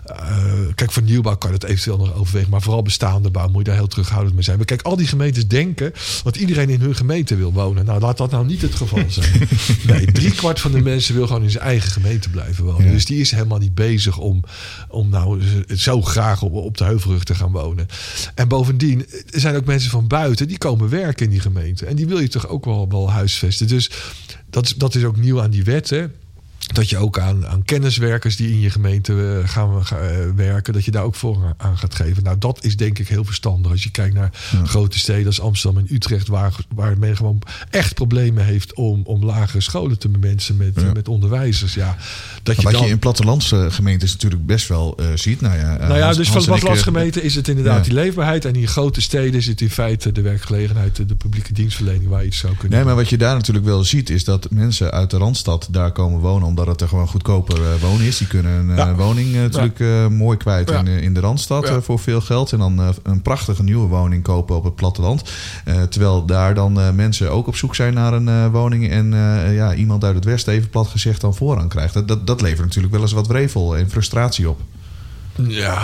[0.05, 2.49] eh, kijk, voor nieuwbouw kan het eventueel nog overwegen.
[2.49, 4.57] Maar vooral bestaande bouw moet je daar heel terughoudend mee zijn.
[4.57, 5.91] Maar kijk, al die gemeentes denken
[6.23, 7.85] dat iedereen in hun gemeente wil wonen.
[7.85, 9.27] Nou, laat dat nou niet het geval zijn.
[9.87, 12.91] Nee, drie kwart van de mensen wil gewoon in zijn eigen gemeente blijven wonen.
[12.91, 14.43] Dus die is helemaal niet bezig om,
[14.89, 15.41] om nou
[15.75, 17.85] zo graag op, op de heuvelrug te gaan wonen.
[18.35, 21.85] En bovendien, er zijn ook mensen van buiten die komen werken in die gemeente.
[21.85, 23.67] En die wil je toch ook wel, wel huisvesten.
[23.67, 23.91] Dus
[24.49, 25.89] dat, is- dat is ook nieuw aan die wet.
[25.89, 26.05] Hè?
[26.73, 30.73] Dat je ook aan, aan kenniswerkers die in je gemeente eh, gaan, gaan, eh, werken,
[30.73, 32.23] dat je daar ook voor aan gaat geven.
[32.23, 33.71] Nou, dat is denk ik heel verstandig.
[33.71, 34.31] Als je kijkt naar
[34.65, 39.25] grote steden als Amsterdam en Utrecht, waar, waar men gewoon echt problemen heeft om, om
[39.25, 41.73] lagere scholen te bemensen met, met onderwijzers.
[41.73, 41.97] Ja,
[42.43, 45.41] dat je Wat dan, je in plattelandsgemeentes natuurlijk best wel eh, ziet.
[45.41, 47.83] Nou ja, eh, nou ja, Hans- dus van eh, plattelandsgemeenten is het inderdaad Ja.
[47.83, 48.45] die leefbaarheid.
[48.45, 52.21] En in grote steden is het in feite de werkgelegenheid, de, de publieke dienstverlening waar
[52.21, 54.91] je iets zou kunnen Nee, maar wat je daar natuurlijk wel ziet is dat mensen
[54.91, 58.17] uit de Randstad daar komen wonen omdat het er gewoon goedkoper eh, wonen is.
[58.17, 58.95] Die kunnen een eh, Ja.
[58.95, 62.51] woning eh, natuurlijk mooi kwijt in, in de Randstad voor veel geld.
[62.51, 65.23] En dan een prachtige nieuwe woning kopen op het platteland.
[65.89, 69.13] Terwijl daar dan mensen ook op zoek zijn naar een woning en
[69.53, 71.93] ja, iemand uit het Westen even plat gezegd dan voorrang krijgt.
[71.93, 74.59] Dat, dat, dat levert natuurlijk wel eens wat wrevel en frustratie op.
[75.35, 75.81] Ja,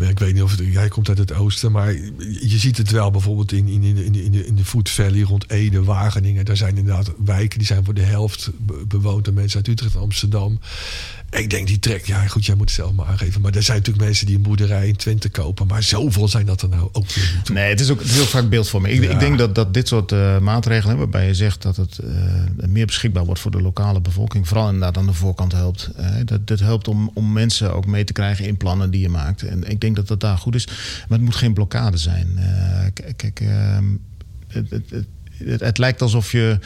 [0.00, 1.92] ik weet niet of het, jij komt uit het oosten, maar
[2.40, 4.90] je ziet het wel bijvoorbeeld in, in, in, in, de- in, de, in de Food
[4.90, 6.44] Valley rond Ede, Wageningen.
[6.44, 9.94] Daar zijn inderdaad wijken die zijn voor de helft be- bewoond door mensen uit Utrecht
[9.94, 10.60] en Amsterdam.
[11.30, 13.40] Ik denk die trek, ja goed, jij moet het zelf maar aangeven.
[13.40, 15.66] Maar er zijn natuurlijk mensen die een boerderij in Twente kopen.
[15.66, 17.48] Maar zoveel zijn dat er nou ook weer niet.
[17.48, 18.94] Nee, het is ook heel vaak beeldvorming.
[18.94, 19.10] Ik, Ja.
[19.10, 22.08] ik denk dat, dat dit soort eh, maatregelen, waarbij je zegt dat het eh,
[22.68, 25.90] meer beschikbaar wordt voor de lokale bevolking, vooral inderdaad aan de voorkant helpt.
[25.96, 29.08] Eh, dat, dat helpt om, om mensen ook mee te krijgen in plannen die je
[29.08, 29.42] maakt.
[29.42, 30.66] En ik denk dat dat daar goed is.
[30.66, 32.38] Maar het moet geen blokkade zijn.
[32.38, 33.84] Eh, kijk, ehm,
[34.46, 35.06] het, het, het,
[35.44, 36.58] het, het lijkt alsof je,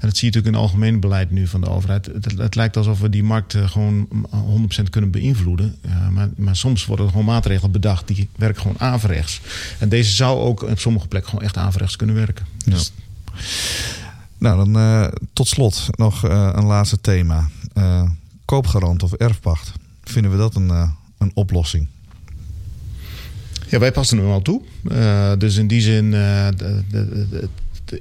[0.00, 2.54] en dat zie je natuurlijk in het algemeen beleid nu van de overheid, het, het
[2.54, 4.08] lijkt alsof we die markt eh, gewoon
[4.80, 5.76] 100% kunnen beïnvloeden.
[5.86, 9.40] Ja, maar, maar soms worden er gewoon maatregelen bedacht die werken gewoon averechts.
[9.78, 12.46] En deze zou ook op sommige plekken gewoon echt averechts kunnen werken.
[12.64, 12.92] Dus
[14.38, 17.48] Nou, dan eh, tot slot nog eh, een laatste thema.
[17.72, 18.10] Eh,
[18.44, 19.72] koopgarant of erfpacht.
[20.02, 21.88] Vinden we dat een, eh, een oplossing?
[23.68, 24.62] Ja, wij passen hem wel toe.
[24.90, 27.48] Eh, dus in die zin, eh, de, de,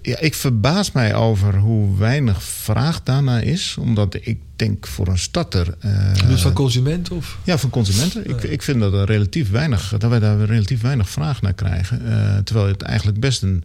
[0.01, 3.75] ja, ik verbaas mij over hoe weinig vraag daarna is.
[3.79, 5.75] Omdat ik denk voor een starter.
[5.79, 7.37] eh, Dus van consumenten of?
[7.43, 8.29] Ja, van consumenten.
[8.29, 12.01] Ik, ik vind dat, er relatief weinig, dat wij daar relatief weinig vraag naar krijgen.
[12.43, 13.63] Terwijl het eigenlijk best een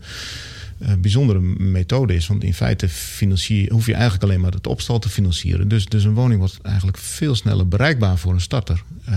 [0.98, 2.26] bijzondere methode is.
[2.26, 5.68] Want in feite financier, hoef je eigenlijk alleen maar het opstal te financieren.
[5.68, 8.82] Dus, dus een woning wordt eigenlijk veel sneller bereikbaar voor een starter.
[9.04, 9.14] Eh,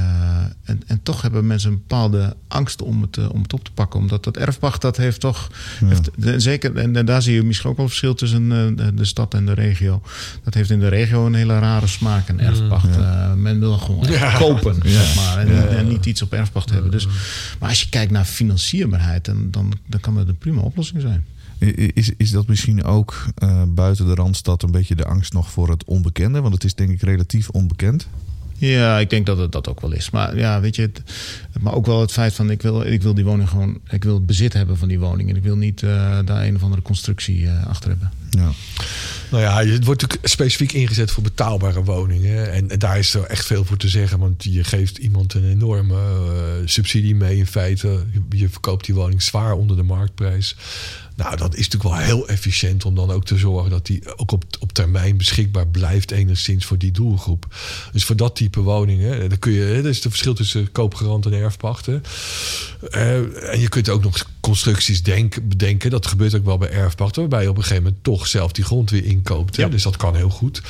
[0.64, 3.72] en, en toch hebben mensen een bepaalde angst om het, eh, om het op te
[3.72, 4.00] pakken.
[4.00, 5.52] Omdat dat erfpacht, dat heeft toch...
[5.86, 9.06] Heeft, zeker, en, en daar zie je misschien ook wel verschil tussen eh, de, de
[9.06, 10.02] stad en de regio.
[10.44, 12.98] Dat heeft in de regio een hele rare smaak, een erfpacht.
[12.98, 14.38] Eh, men wil gewoon Ja.
[14.38, 14.90] kopen, Ja.
[14.90, 15.38] zeg maar.
[15.38, 15.66] En, Ja.
[15.66, 16.92] en niet iets op erfpacht hebben.
[16.92, 17.08] Dus,
[17.60, 21.26] maar als je kijkt naar financierbaarheid, dan, dan, dan kan dat een prima oplossing zijn.
[21.58, 25.70] Is, is dat misschien ook eh, buiten de Randstad een beetje de angst nog voor
[25.70, 26.42] het onbekende?
[26.42, 28.08] Want het is denk ik relatief onbekend.
[28.58, 30.10] Ja, ik denk dat het dat ook wel is.
[30.10, 31.02] Maar ja, weet je, het,
[31.60, 34.14] maar ook wel het feit van ik wil, ik wil die woning gewoon, ik wil
[34.14, 35.30] het bezit hebben van die woning.
[35.30, 38.12] En ik wil niet eh, daar een of andere constructie eh, achter hebben.
[38.36, 38.52] Ja.
[39.32, 42.52] Nou ja, het wordt natuurlijk specifiek ingezet voor betaalbare woningen.
[42.52, 44.20] En, daar is er echt veel voor te zeggen.
[44.20, 48.04] Want je geeft iemand een enorme eh, subsidie mee in feite.
[48.30, 50.56] Je, verkoopt die woning zwaar onder de marktprijs.
[51.16, 54.32] Nou, dat is natuurlijk wel heel efficiënt om dan ook te zorgen dat die ook
[54.32, 57.56] op, op termijn beschikbaar blijft, enigszins voor die doelgroep.
[57.92, 61.26] Dus voor dat type woningen, dan kun je, hè, dat is het verschil tussen koopgarant
[61.26, 62.04] en erfpachten.
[62.92, 67.22] Eh, en je kunt ook nog constructies denk, bedenken, dat gebeurt ook wel bij erfpachten,
[67.22, 69.58] waarbij je op een gegeven moment toch zelf die grond weer inkoopt.
[69.58, 69.70] Hè?
[69.70, 70.62] Dus dat kan heel goed.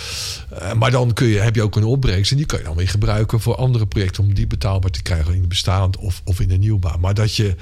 [0.49, 2.75] Eh, maar dan kun je, heb je ook een opbrengst en die kun je dan
[2.75, 6.39] weer gebruiken voor andere projecten om die betaalbaar te krijgen in de bestaand of, of
[6.39, 6.97] in de nieuwbouw.
[6.97, 7.55] Maar dat je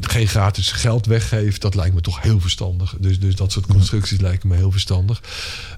[0.00, 2.94] geen gratis geld weggeeft, dat lijkt me toch heel verstandig.
[2.98, 5.22] Dus, dus dat soort constructies lijken me heel verstandig.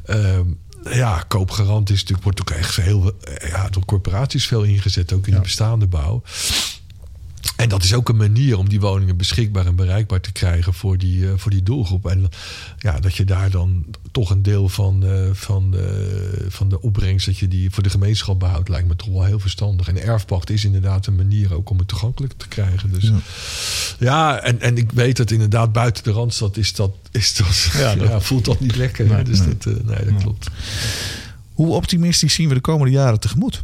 [0.05, 0.47] Ehm,
[0.91, 3.13] ja, koopgarant is natuurlijk, wordt ook echt heel,
[3.49, 6.23] ja, door corporaties veel ingezet, ook in de bestaande bouw.
[7.61, 10.99] En dat is ook een manier om die woningen beschikbaar en bereikbaar te krijgen voor
[10.99, 12.07] die, uh, voor die doelgroep.
[12.07, 12.29] En
[12.79, 17.27] ja, dat je daar dan toch een deel van, uh, van, de, van de opbrengst,
[17.27, 19.89] dat je die voor de gemeenschap behoudt, lijkt me toch wel heel verstandig.
[19.89, 22.93] En erfpacht is inderdaad een manier ook om het toegankelijk te krijgen.
[22.93, 23.21] Dus ja,
[23.99, 27.95] ja en, en ik weet dat inderdaad buiten de randstad is dat, is dat, ja,
[27.95, 29.07] dat ja, voelt dat niet lekker.
[29.07, 29.57] Nee, dus nee.
[29.59, 30.49] Dat, nee, dat klopt.
[31.53, 33.61] Hoe optimistisch zien we de komende jaren tegemoet?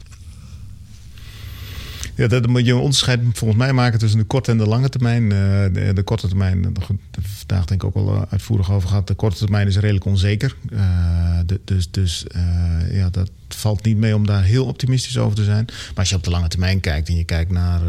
[2.16, 4.88] Ja, dat moet je een onderscheid volgens mij maken tussen de korte en de lange
[4.88, 5.28] termijn.
[5.28, 6.74] De, de korte termijn,
[7.20, 9.06] vandaag denk ik ook al uitvoerig over gehad.
[9.06, 10.56] De korte termijn is redelijk onzeker.
[11.46, 12.26] De, dus dus
[12.90, 15.64] ja, dat valt niet mee om daar heel optimistisch over te zijn.
[15.64, 17.80] Maar als je op de lange termijn kijkt en je kijkt naar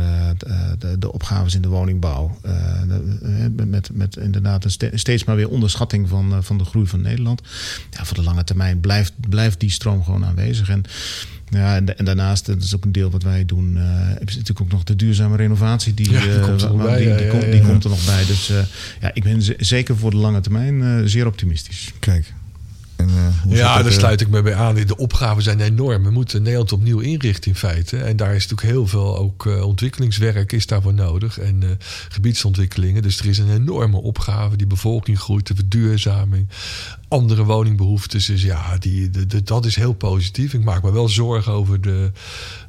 [0.77, 2.39] de, de, opgaves in de woningbouw.
[3.55, 7.41] met, met inderdaad een steeds maar weer onderschatting van, van de groei van Nederland.
[7.91, 10.69] Ja, voor de lange termijn blijft, blijft die stroom gewoon aanwezig.
[10.69, 10.83] En
[11.49, 14.61] ja, en, en, daarnaast, dat is ook een deel wat wij doen, uh, is natuurlijk
[14.61, 15.93] ook nog de duurzame renovatie.
[15.93, 18.25] Die, ja, die, komt, er bij, die, ja, die, ja, komt, die komt nog bij.
[18.25, 18.57] Dus uh,
[19.01, 21.91] ja, ik ben zeker voor de lange termijn zeer optimistisch.
[21.99, 22.33] Kijk.
[22.95, 23.09] En,
[23.49, 24.75] ja, daar sluit ik me bij aan.
[24.75, 26.03] De opgaven zijn enorm.
[26.03, 27.97] We moeten Nederland opnieuw inrichten in feite.
[27.97, 31.39] En daar is natuurlijk heel veel ook ontwikkelingswerk is daarvoor nodig.
[31.39, 31.79] En
[32.09, 33.01] gebiedsontwikkelingen.
[33.01, 34.55] Dus er is een enorme opgave.
[34.55, 36.47] Die bevolking groeit, de verduurzaming
[37.07, 38.25] andere woningbehoeftes.
[38.25, 40.53] Dus ja, die, de, de, dat is heel positief.
[40.53, 42.11] Ik maak me wel zorgen over de,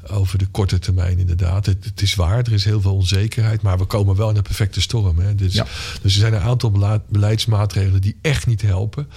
[0.07, 1.67] over de korte termijn, inderdaad.
[1.67, 3.63] Het, het, is waar, er is heel veel onzekerheid.
[3.63, 5.19] Maar we komen wel in een perfecte storm.
[5.19, 5.35] Hè.
[5.35, 5.67] Dus, ja.
[6.03, 9.09] dus er zijn een aantal beleidsmaatregelen die echt niet helpen.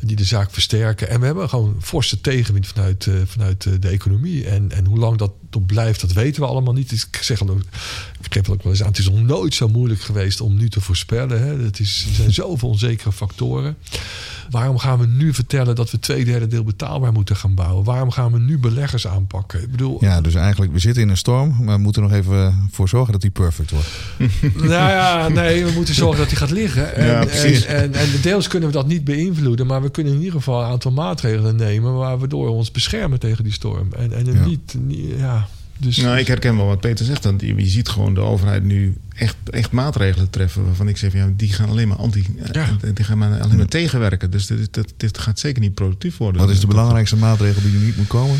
[0.00, 1.08] Die de zaak versterken.
[1.08, 4.46] En we hebben gewoon forse tegenwind vanuit, uh, vanuit de economie.
[4.46, 6.92] En, en hoe lang dat op blijft, dat weten we allemaal niet.
[6.92, 7.60] Ik zeg ook,
[8.20, 10.68] ik geef ook wel eens aan, het is nog nooit zo moeilijk geweest om nu
[10.68, 11.42] te voorspellen.
[11.42, 11.64] Hè.
[11.64, 13.76] Het is, er zijn zoveel onzekere factoren.
[14.50, 17.84] Waarom gaan we nu vertellen dat we twee derde deel betaalbaar moeten gaan bouwen?
[17.84, 19.62] Waarom gaan we nu beleggers aanpakken?
[19.62, 22.68] Ik bedoel, ja, dus eigenlijk, we zitten in een storm, maar we moeten nog even
[22.72, 23.88] voor zorgen dat die perfect wordt.
[24.56, 26.94] nou ja, nee, we moeten zorgen dat die gaat liggen.
[26.94, 27.64] En, ja, precies.
[27.64, 30.62] En, en, en deels kunnen we dat niet beïnvloeden, maar we kunnen in ieder geval
[30.62, 33.92] een aantal maatregelen nemen waardoor we ons beschermen tegen die storm.
[33.92, 34.46] En, en ja.
[34.46, 35.48] niet, niet, ja.
[35.80, 37.22] Dus, nou, ik herken wel wat Peter zegt.
[37.22, 40.64] Dan, je ziet gewoon de overheid nu echt, echt maatregelen treffen.
[40.64, 42.76] Waarvan ik zeg, ja, die gaan alleen maar anti, ja.
[42.94, 44.30] die gaan maar alleen maar tegenwerken.
[44.30, 46.40] Dus dit, dit, dit gaat zeker niet productief worden.
[46.40, 48.36] Wat is de belangrijkste maatregel die er niet moet komen?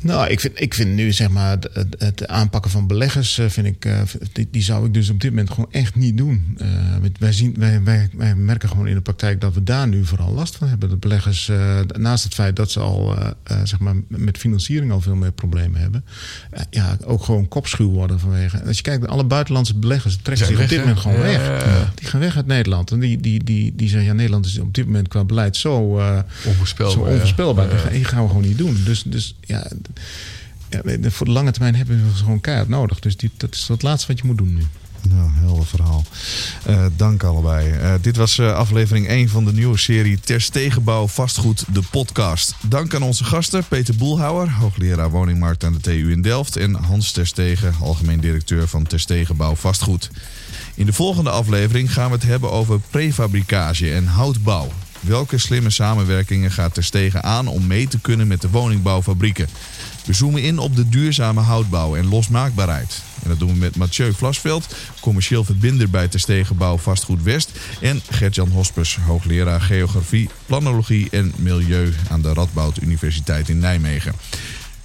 [0.00, 3.84] Nou, ik vind, ik vind nu zeg maar het, het aanpakken van beleggers, vind ik,
[3.84, 4.00] uh,
[4.32, 6.58] die, die, zou ik dus op dit moment gewoon echt niet doen.
[6.62, 6.68] Uh,
[7.18, 10.32] wij, zien, wij, wij, wij, merken gewoon in de praktijk dat we daar nu vooral
[10.32, 10.88] last van hebben.
[10.88, 13.16] De beleggers, uh, naast het feit dat ze al
[13.64, 16.04] zeg maar met financiering al veel meer problemen hebben,
[16.70, 18.62] ja, ook gewoon kopschuw worden vanwege.
[18.64, 21.64] Als je kijkt, alle buitenlandse beleggers trekken zich op dit moment gewoon weg.
[21.94, 22.90] Die gaan weg uit Nederland.
[22.90, 26.00] En die, die, die, die zeggen, ja, Nederland is op dit moment qua beleid zo
[26.46, 27.06] onvoorspelbaar.
[27.06, 27.88] Zo onvoorspelbaar.
[27.90, 28.82] Die gaan we gewoon niet doen.
[28.84, 29.66] Dus, dus ja.
[31.00, 32.98] Voor de lange termijn hebben we gewoon keihard nodig.
[32.98, 34.62] Dus dat is het laatste wat je moet doen nu.
[35.02, 36.04] Nou, helder verhaal.
[36.68, 37.72] Uh, dank allebei.
[37.72, 42.54] Uh, dit was uh, aflevering 1 van de nieuwe serie Terstegenbouw Vastgoed, de podcast.
[42.68, 46.56] Dank aan onze gasten Peter Boelhouwer, hoogleraar woningmarkt aan de TU in Delft...
[46.56, 50.10] en Hans Terstegen, algemeen directeur van Terstegenbouw Vastgoed.
[50.74, 54.68] In de volgende aflevering gaan we het hebben over prefabricage en houtbouw.
[55.00, 59.48] Welke slimme samenwerkingen gaat Terstegen aan om mee te kunnen met de woningbouwfabrieken?
[60.08, 63.02] We zoomen in op de duurzame houtbouw en losmaakbaarheid.
[63.22, 67.50] En dat doen we met Mathieu Vlasveld, commercieel verbinder bij Terstegenbouw Vastgoed West.
[67.80, 74.14] En Gert-Jan Hospers, hoogleraar geografie, planologie en milieu aan de Radboud Universiteit in Nijmegen.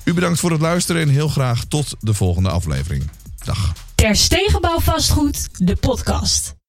[0.03, 3.09] U bedankt voor het luisteren en heel graag tot de volgende aflevering.
[3.43, 3.73] Dag.
[3.95, 6.62] Terstegenbouw Vastgoed, de podcast.